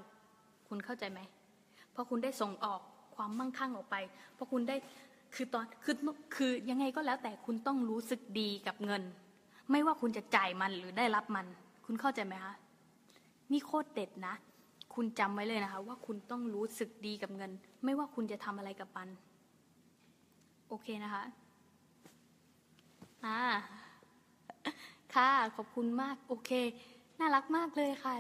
[0.69, 1.21] คุณเข้าใจไหม
[1.95, 2.81] พราะคุณได้ส่งออก
[3.17, 3.97] ความมั่งคั่งออกไป
[4.35, 4.77] เพราะคุณได้
[5.35, 5.95] คือตอนคือ
[6.37, 9.03] คือยังไงก็แล้วแต่คุณต้องรู้สึกดีกับเงิน
[9.71, 11.47] ไม่ว่าคุณจะจ่ายมันหรือได้รับมัน
[11.87, 12.55] คุณเข้าใจไหมคะ
[13.53, 14.35] นี่โคตรเด็ดนะ
[14.95, 17.51] คุณจำไว้เลยนะคะ ว่าคุณต้องรู้สึกดีกับเงิน
[17.85, 19.09] ไม่ว่าคุณจะทำอะไรกับมัน
[20.69, 21.25] โอเคนะคะ
[23.25, 23.41] อ่า
[25.15, 26.51] ค่ะขอบคุณมาก โอเค
[27.19, 28.15] น่ารักมากเลยค่ะ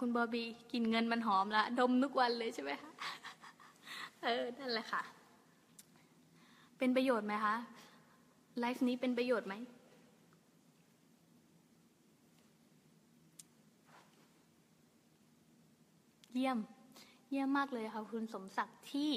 [0.00, 2.92] คุณบอบีกินเงินมันหอมละดมทุกวันเลยใช่ไหมคะ
[4.24, 5.02] เออนั่นแหละค่ะ
[6.78, 7.54] เป็นประโยชน์ไหมคะ
[8.60, 9.54] ไลฟ์นี้เป็นประโยชน์ไหม
[16.34, 16.58] เยี่ยม
[17.30, 19.10] เยี่ยมมากเลยค่ะคุณสมศักดิ์ที่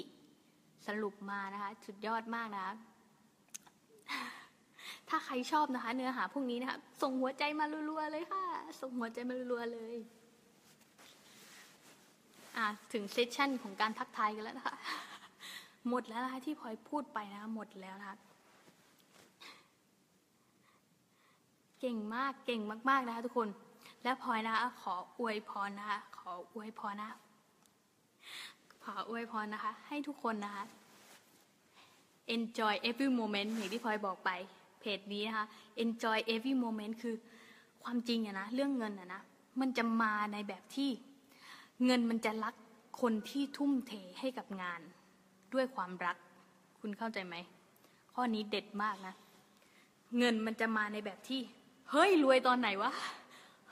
[0.87, 2.73] สรุปมานะคะ สุดยอดมากนะคะ
[5.13, 8.45] ถ้าใครชอบนะคะ เนื้อหาพวกนี้นะคะ ส่งหัวใจมารัวๆเลยค่ะ
[8.81, 9.97] ส่งหัวใจมารัวๆเลย
[12.57, 14.77] อ่าถึงเซสชั่นของการทักทายกันแล้วนะคะ
[15.89, 18.17] หมดแล้วนะคะที่พลอยพูดไปนะคะหมดแล้วนะคะ
[21.79, 23.49] เก่งมากเก่งมากๆนะคะทุกคน
[24.03, 27.09] และพลอยนะคะขออวยพรนะคะขออวยพรนะ
[28.83, 30.63] ขออวยพรนะคะ ให้ทุกคนนะคะ
[32.35, 34.31] enjoy every moment อย่างที่พลอยบอกไป
[34.81, 35.45] เพจนี้นะคะ
[35.83, 37.15] enjoy every moment คือ
[37.83, 39.21] ความจริงอะนะ เรื่องเงินอะนะ
[39.59, 40.89] มันจะมาในแบบที่
[41.85, 42.55] เงินมันจะรัก
[43.01, 44.81] คนที่ทุ่มเทให้กับงาน
[45.53, 46.17] ด้วยความรัก
[46.79, 47.35] คุณเข้าใจไหม
[48.13, 49.13] ข้อนี้เด็ดมากนะ
[50.17, 51.41] เงินมันจะมาในแบบที่
[51.91, 52.91] เฮ้ย รวยตอนไหนวะ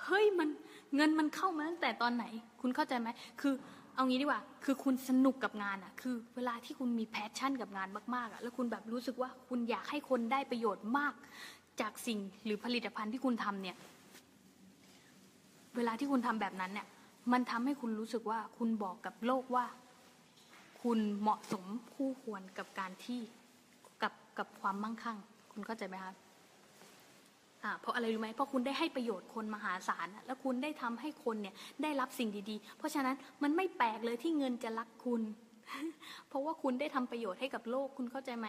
[0.03, 0.49] เฮ้ยมัน
[0.95, 2.25] เงินมันเข้ามาตั้งแต่ตอนไหน
[2.61, 3.09] คุณเข้าใจไหม
[3.41, 3.53] คือ
[3.99, 11.13] เอางี้ดีกว่า คือคุณสนุกกับงานอะ คือเวลาที่คุณมีแพชชั่นกับงานมากๆอะ แล้วคุณแบบรู้สึกว่าคุณอยากให้คนได้ประโยชน์มาก
[11.81, 13.77] จากสิ่งหรือผลิตภัณฑ์ที่คุณทำเนี่ย
[15.75, 16.87] เวลาที่คุณทำแบบนั้นเนี่ย
[17.31, 19.65] มันทำให้คุณรู้สึกว่าคุณบอกกับโลกว่า
[20.83, 23.21] คุณเหมาะสมคู่ควรกับการที่
[24.03, 25.17] กับกับความมั่งคั่ง
[25.53, 26.28] คุณเข้าใจไหมคะอ่า
[27.81, 35.21] เพราะอะไรรู้ไหมเพราะคุณได้ให้ประโยชน์คนมหาศาลแล้วคุณได้ทำให้คนเนี่ยได้รับสิ่งดีๆ เพราะฉะนั้นมันไม่แปลกเลยที่เงินจะรักคุณ
[36.29, 38.47] เพราะว่าคุณได้ทำประโยชน์ให้กับโลกคุณเข้าใจไหม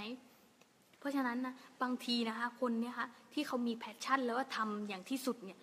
[0.98, 5.58] เพราะฉะนั้นนะบางทีนะคะคนเนี่ยค่ะที่เขามีแพชชั่นแล้วก็ทำอย่างที่สุดเนี่ย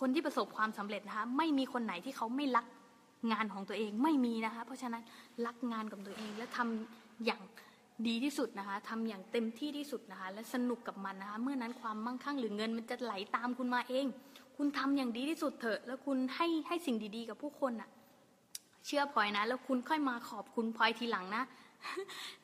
[0.00, 2.66] คนที่ประสบความสำเร็จนะคะไม่มีคนไหนที่เขาไม่รัก
[3.32, 5.02] งานของตัวเองไม่มีนะคะเพราะฉะนั้น
[5.46, 7.40] รักงานกับตัวเองและทำอย่าง
[8.06, 14.06] ดีที่สุดนะคะทำอย่างเต็มที่ที่สุดนะคะ และสนุกกับมันนะคะ เมื่อนั้นความมั่งคั่งหรือเงินมันจะไหลตามคุณมาเอง
[14.56, 17.88] คุณทำอย่างดีที่สุดเถอะ แล้วคุณให้ให้สิ่งดีๆ กับผู้คนอะ่ะ
[18.86, 21.44] เชื่อพลอยนะ แล้วคุณค่อยมาขอบคุณพลอยทีหลังนะ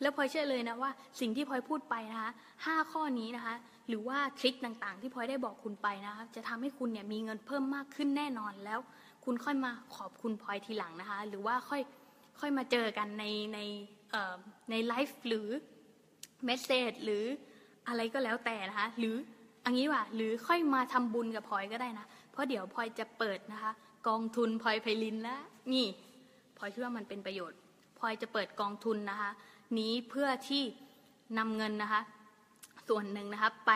[0.00, 0.90] แล้วพลอยเชื่อเลยนะว่า
[1.20, 2.30] สิ่งที่พลอยพูดไปนะคะ
[2.64, 3.54] ห้าข้อนี้นะคะ
[3.88, 8.80] หรือว่าทริคต่างๆ ที่พลอยได้บอกคุณไปนะคะ จะทำให้คุณเนี่ยมีเงินเพิ่มมากขึ้นแน่นอนแล้ว
[9.24, 11.82] คุณค่อยมาขอบคุณพลอยทีหลังนะคะ หรือว่าค่อย
[12.40, 13.24] ค่อยมาเจอกันใน
[13.54, 13.58] ใน
[14.70, 15.48] ในไลฟ์หรือ
[16.44, 17.24] เมสเซจหรือ
[17.88, 19.16] อะไรก็แล้วแต่นะคะหรือ
[19.64, 23.72] อันนี้ว่าหรือค่อยมาทำบุญกับพลอยก็ได้นะ เพราะเดี๋ยวพลอยจะเปิดนะคะ
[24.08, 25.40] กองทุนพลอยไพลินแล้ว
[25.72, 25.86] นี่
[26.58, 27.58] พลอยคิดว่ามันเป็นประโยชน์
[27.98, 29.30] พลอยจะเปิดกองทุนนะคะ
[29.78, 30.62] นี้เพื่อที่
[31.38, 32.00] นำเงินนะคะ
[32.88, 33.72] ส่วนหนึ่งนะคะไป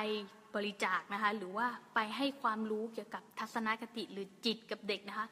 [0.55, 5.27] บริจาคนะคะ หรือว่าไปให้ความรู้เกี่ยวกับทัศนคติหรือจิตกับเด็กนะคะ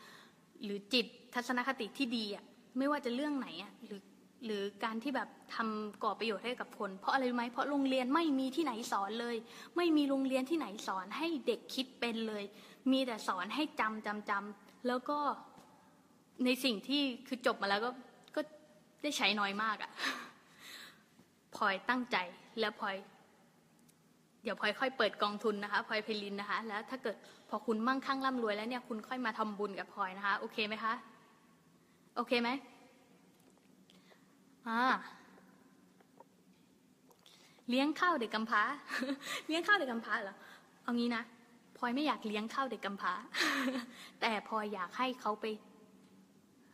[0.64, 2.44] หรือจิตทัศนคติที่ดีอะ
[2.78, 4.00] ไม่ว่าจะเรื่องไหนอะหรือ
[4.46, 9.36] หรือการที่แบบทำก่อประโยชน์ให้กับคน เพราะอะไรไหมเพราะโรงเรียนไม่มีที่ไหนสอนเลย
[9.76, 12.44] ไม่มีโรงเรียนที่ไหนสอนให้เด็กคิดเป็นเลย
[12.92, 15.18] มีแต่สอนให้จำจำจำแล้วก็
[16.44, 17.90] ในสิ่งที่คือจบมาแล้วก็
[18.36, 18.40] ก็
[19.02, 19.90] ได้ใช้น้อยมากอะ่ะ
[21.56, 22.16] พลอยตั้งใจ
[22.60, 22.96] แล้วพลอย
[24.42, 27.16] เดี๋ยวพลอยค่อยเปิดกองทุนนะคะพลอยเพลินนะคะ แล้วถ้าเกิด
[27.48, 30.92] พอคุณมั่งคั่งร่ำรวยแล้วเนี่ยคุณค่อยมาทำบุญกับพลอยนะคะ โอเคไหมคะ
[32.16, 32.48] โอเคไหม
[34.68, 34.82] อ่า
[37.68, 38.62] เลี้ยงข้าวเด็กกำพร้า
[39.46, 40.36] เลี้ยงข้าวเด็กกำพร้าเหรอ
[40.82, 41.22] เอางี้นะ
[41.76, 43.12] พลอยไม่อยากเลี้ยงข้าวเด็กกำพร้า
[44.20, 45.44] แต่พลอยอยากให้เขาไป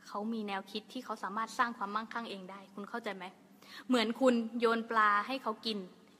[0.08, 3.24] เขามีแนวคิดที่เขาสามารถสร้างความมั่งคั่งเองได้ คุณเข้าใจไหม
[3.88, 5.78] เหมือนคุณโยนปลาให้เขากิน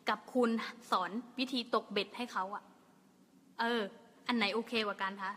[0.08, 0.50] กับคุณ
[0.90, 2.62] สอนวิธีตกเบ็ดให้เขาอะ
[3.60, 3.82] เออ
[4.26, 5.32] อันไหนโอเคกว่ากันคะ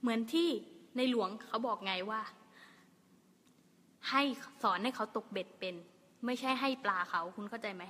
[0.00, 0.48] เหมือนที่
[0.96, 2.20] ในหลวงเขาบอกไงว่า
[4.10, 4.22] ให้
[4.62, 5.74] สอนให้เขาตกเบ็ดเป็น
[6.26, 7.84] ไม่ใช่ให้ปลาเขาคุณเข้าใจไหม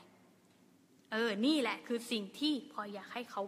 [1.12, 3.42] เออ นี่แหละ คือสิ่งที่พออยากให้เขา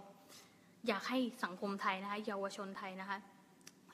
[0.89, 3.19] อยากให้สังคมไทยนะคะเยาวชนไทยนะคะ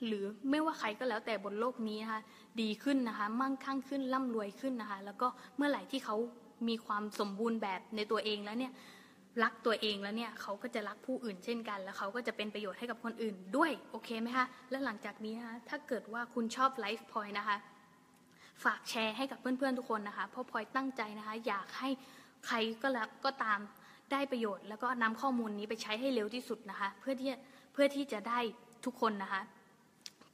[0.05, 2.21] หรือไม่ว่าใครก็แล้วแต่บนโลกนี้นะคะ
[2.61, 6.15] ดีขึ้นนะคะ มั่งคั่งขึ้นร่ำรวยขึ้นนะคะ แล้วก็เมื่อไหร่ที่เขา
[6.67, 8.73] มีความสมบูรณ์แบบในตัวเองแล้วเนี่ย
[9.43, 17.57] รักตัวเองแล้วเนี่ย เขาก็จะรักผู้อื่นเช่นกัน แล้วเขาก็จะเป็นประโยชน์ให้กับคนอื่นด้วย โอเคไหมคะ และหลังจากนี้นะคะ ถ้าเกิดว่าคุณชอบไลฟ์พอยนะคะ
[18.63, 21.89] ฝากแชร์ให้กับเพื่อนๆทุกคนนะคะ เพราะพลอยตั้งใจนะคะ อยากให้
[22.47, 23.59] ใครก็แล้วก็ตาม
[24.11, 27.31] ได้ประโยชน์ แล้วก็นำข้อมูลนี้ไปใช้ให้เร็วที่สุดนะคะ เพื่อที่
[27.73, 28.39] เพื่อที่จะได้
[28.85, 29.41] ทุกคนนะคะ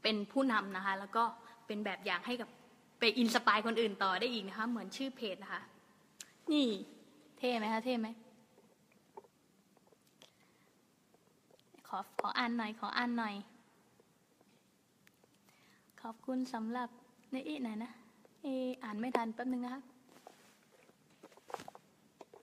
[0.03, 1.23] เป็นผู้นำนะคะ แล้วก็
[1.67, 2.49] เป็นแบบอย่างให้กับ
[2.99, 5.61] ไปอินสปายคนอื่นต่อได้อีกนะคะ เหมือนชื่อเพจนะคะ
[6.51, 6.67] นี่
[7.37, 8.07] เท่ไหมคะเท่ไหม
[11.87, 13.35] ขอขออ่านหน่อยขออ่านหน่อย
[16.01, 16.89] ขอบคุณสำหรับ
[17.31, 17.91] ในอีไหนนะ
[18.41, 18.47] เอ
[18.83, 19.83] อ่านไม่ทันแป๊บนึงนะครับ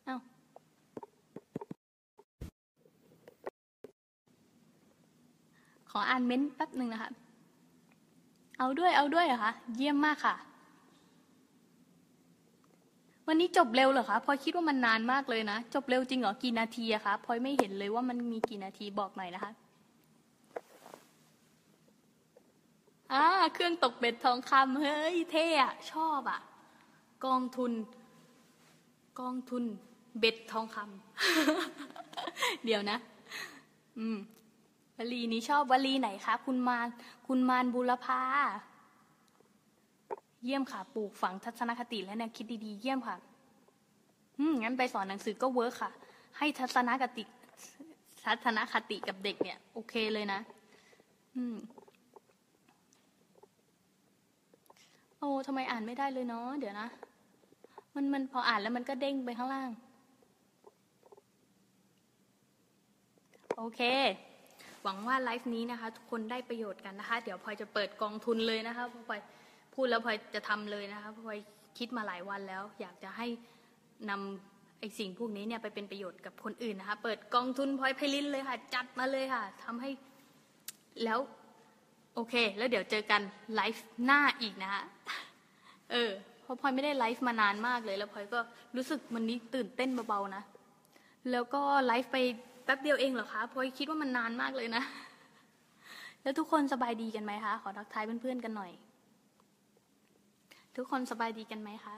[0.05, 0.16] เอา
[5.90, 7.11] ขออ่านเม้นแป๊บหนึ่งนะคะ
[8.59, 10.34] เอาด้วยเอาด้วยเหรอคะ เยี่ยมมากค่ะ
[13.26, 19.53] วันนี้จบเร็วเหรอคะพลอยคิดว่ามันนานมากเลยนะ จบเร็วจริงเหรอ กี่นาทีอะคะพลอยไม่เห็นเลยว่ามันมีกี่นาทีบอกหน่อยนะคะ
[23.13, 26.41] อ่าเครื่องตกเบ็ดทองคำเฮ้ยเท่อะชอบอะ
[27.25, 27.73] กองทุน
[29.21, 29.65] กองทุน
[30.19, 32.99] เบ็ดทองคำเดี๋ยวนะ
[33.99, 34.19] อืม
[34.97, 36.89] วลีนี้ชอบวลีไหนคะคุณมาร
[37.27, 38.23] คุณมารบุรพา
[40.45, 43.17] เยี่ยมค่ะ ปลูกฝังทัศนคติและแนวคิดดีๆ เยี่ยมค่ะ
[44.39, 45.91] อืมงั้นไปสอนหนังสือก็เวิร์คค่ะ
[46.39, 47.25] ให้ทัศนคติ
[48.25, 50.41] ทัศนคติกับเด็กเนี่ย โอเคเลยนะ
[51.37, 51.57] อืม
[55.19, 56.89] โอ้ทำไมอ่านไม่ได้เลยเนาะเดี๋ยวนะ
[57.95, 59.71] มันมันพออ่านแล้วมันก็เด้งไปข้างล่าง
[63.57, 63.81] โอเค
[64.83, 69.21] หวังว่าไลฟ์นี้นะคะ ทุกคนได้ประโยชน์กันนะคะ เดี๋ยวพลอยจะเปิดกองทุนเลยนะคะพลอย
[69.75, 71.39] พูดแล้วพลอยจะทำเลยนะคะพลอย
[71.79, 73.27] คิดมาหลายวันแล้ว อยากจะให้
[74.11, 79.91] นำไอสิ่งพวกนี้เนี่ยไปเป็นประโยชน์กับคนอื่นนะคะ เปิดกองทุนพลอยพลินเลยค่ะ จัดมาเลยค่ะทำให้
[81.05, 81.19] แล้ว
[82.15, 83.23] โอเค แล้วเดี๋ยวเจอกัน
[83.55, 84.85] ไลฟ์หน้าอีกนะฮะ
[85.91, 86.11] เออ
[86.43, 88.41] เพราะพลอยไม่ได้ไลฟ์มานานมากเลย แล้วพลอยก็
[88.77, 90.43] รู้สึกมันนี้ตื่นเต้นเบาๆนะ
[91.31, 92.17] แล้วก็ไลฟ์ไป
[92.65, 94.83] แป๊บเดียวเองเหรอคะพลอยคิดว่ามันนานมากเลยนะ
[96.23, 98.73] แล้วทุกคนสบายดีกันไหมคะ ขอทักทายเพื่อนๆกันหน่อย
[100.77, 101.97] ทุกคนสบายดีกันไหมคะ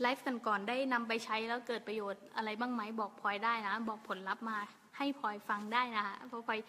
[0.00, 4.56] ไลฟ์กันก่อนได้นำไปใช้แล้วเกิดประโยชน์อะไรบ้างไหมบอกพลอยได้นะ บอกผลลัพธ์มา
[4.96, 6.60] ให้พลอยฟังได้นะคะเพราะพลอย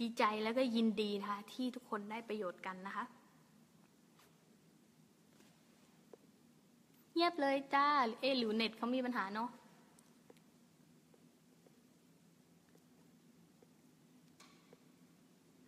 [0.00, 3.04] ดีใจแล้วก็ยินดีนะคะที่ทุกคนได้ประโยชน์กันนะคะ
[7.14, 7.86] เงียบเลยจ้า
[8.20, 9.48] เอหรือเน็ตเขามีปัญหาเนาะ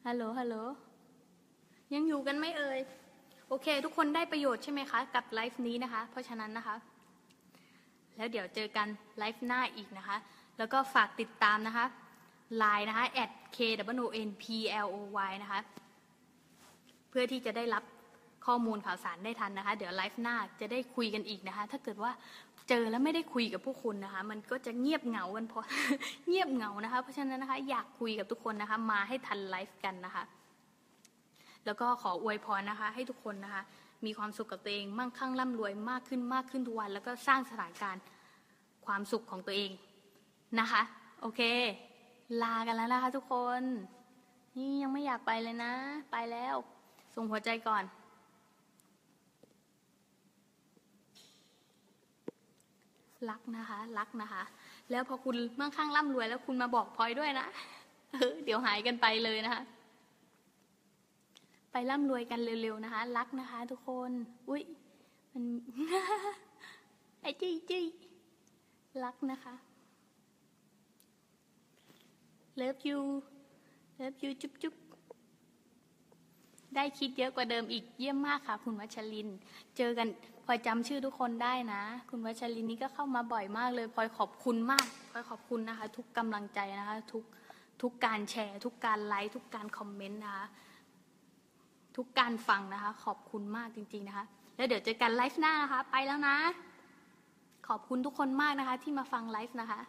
[0.06, 0.56] ฮัลโหลฮัลโหล
[1.94, 2.80] ยังอยู่กันไหมเอ่ย
[3.48, 6.76] โอเค ทุกคนได้ประโยชน์ใช่ไหมคะ กับไลฟ์นี้นะคะ เพราะฉะนั้นนะคะ
[8.16, 10.16] แล้วเดี๋ยวเจอกันไลฟ์หน้าอีกนะคะ
[10.58, 11.86] แล้วก็ฝากติดตามนะคะ
[12.57, 13.07] ไลน์นะคะ
[13.57, 13.59] k
[14.03, 14.44] w o n p
[14.86, 14.96] l o
[15.28, 15.61] y นะคะ
[17.11, 17.84] เพื่อที่จะได้รับ
[18.46, 22.12] ข้อมูลข่าวสารได้ทันนะคะ เดี๋ยวไลฟ์หน้าจะได้คุยกันอีกนะคะ ถ้าเกิดว่า
[22.68, 25.61] เจอแล้วไม่ได้คุยกับผู้คุณนะคะ มันก็จะเงียบเหงากันพอ
[26.28, 30.24] เงียบเหงานะคะ เพราะฉะนั้นนะคะอยากคุยกับทุกคนนะคะ มาให้ทันไลฟ์กันนะคะ
[31.66, 33.62] แล้วก็ขออวยพรนะคะ ให้ทุกคนนะคะ
[34.05, 38.03] มีความสุขกับตัวเองมั่งคั่งร่ำรวยมากขึ้นมากขึ้นทุกวัน แล้วก็สร้างสถานการณ์
[38.86, 39.70] ความสุขของตัวเอง
[40.61, 40.82] นะคะ
[41.20, 41.40] โอเค
[42.42, 43.62] ลากันแล้วนะคะทุกคน
[44.56, 45.72] นี่ยังไม่อยากไปเลยนะ
[46.12, 46.54] ไปแล้ว
[47.14, 47.84] ส่งหัวใจก่อน
[53.30, 54.42] รักนะคะ รักนะคะ
[54.90, 57.46] แล้วพอคุณมั่งคั่งร่ำรวยแล้วคุณมาบอกพลอยด้วยนะ
[58.12, 59.62] เออเดี๋ยวหายกันไปเลยนะคะ
[61.72, 64.10] ไปร่ำรวยกันเร็วๆนะคะ รักนะคะ ทุกคน
[64.48, 64.62] อุ้ย
[65.32, 65.44] มัน
[67.22, 67.84] ไอ้จี้จี้
[69.04, 69.54] รักนะคะ
[72.61, 73.00] love you
[74.00, 74.74] love you จุ๊บจุ๊บ
[76.76, 79.28] ได้คิดเยอะกว่าเดิมอีกเยี่ยมมากค่ะ คุณวัชริน
[79.76, 80.08] เจอกัน
[80.44, 87.24] พลอยจำชื่อทุกคนได้นะ คุณวัชรินนี่ก็เข้ามาบ่อยมากเลยพลอยขอบคุณมากพลอยขอบคุณนะคะ ทุกกำลังใจนะคะ ทุก
[87.82, 90.46] ทุกการแชร์ ทุกการไลค์ทุกการคอมเมนต์นะคะ
[91.96, 94.24] ทุกการฟังนะคะ ขอบคุณมากจริง ๆนะคะ
[94.56, 96.36] แล้วเดี๋ยวเจอกันไลฟ์หน้านะคะ ไปแล้วนะ
[97.68, 99.80] ขอบคุณทุกคนมากนะคะ ที่มาฟังไลฟ์นะคะ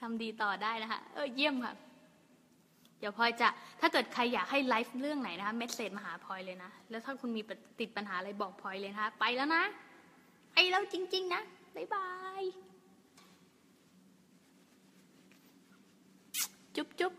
[0.00, 1.74] ทำดีต่อได้นะคะ เออเยี่ยมค่ะ
[2.98, 3.48] เดี๋ยวพลอยจะ
[3.80, 7.42] ถ้าเกิดใครอยากให้ไลฟ์เรื่องไหนนะคะเมสเซจมาหาพลอยเลยนะ แล้วถ้าคุณมี
[7.80, 9.62] ติดปัญหาอะไรบอกพลอยเลยนะคะ ไปแล้วนะ
[10.52, 11.42] ไปแล้วจริง ๆ นะ
[11.76, 12.08] บ๊ายบา
[12.40, 12.42] ย
[16.76, 17.12] จุ๊บจุ๊บ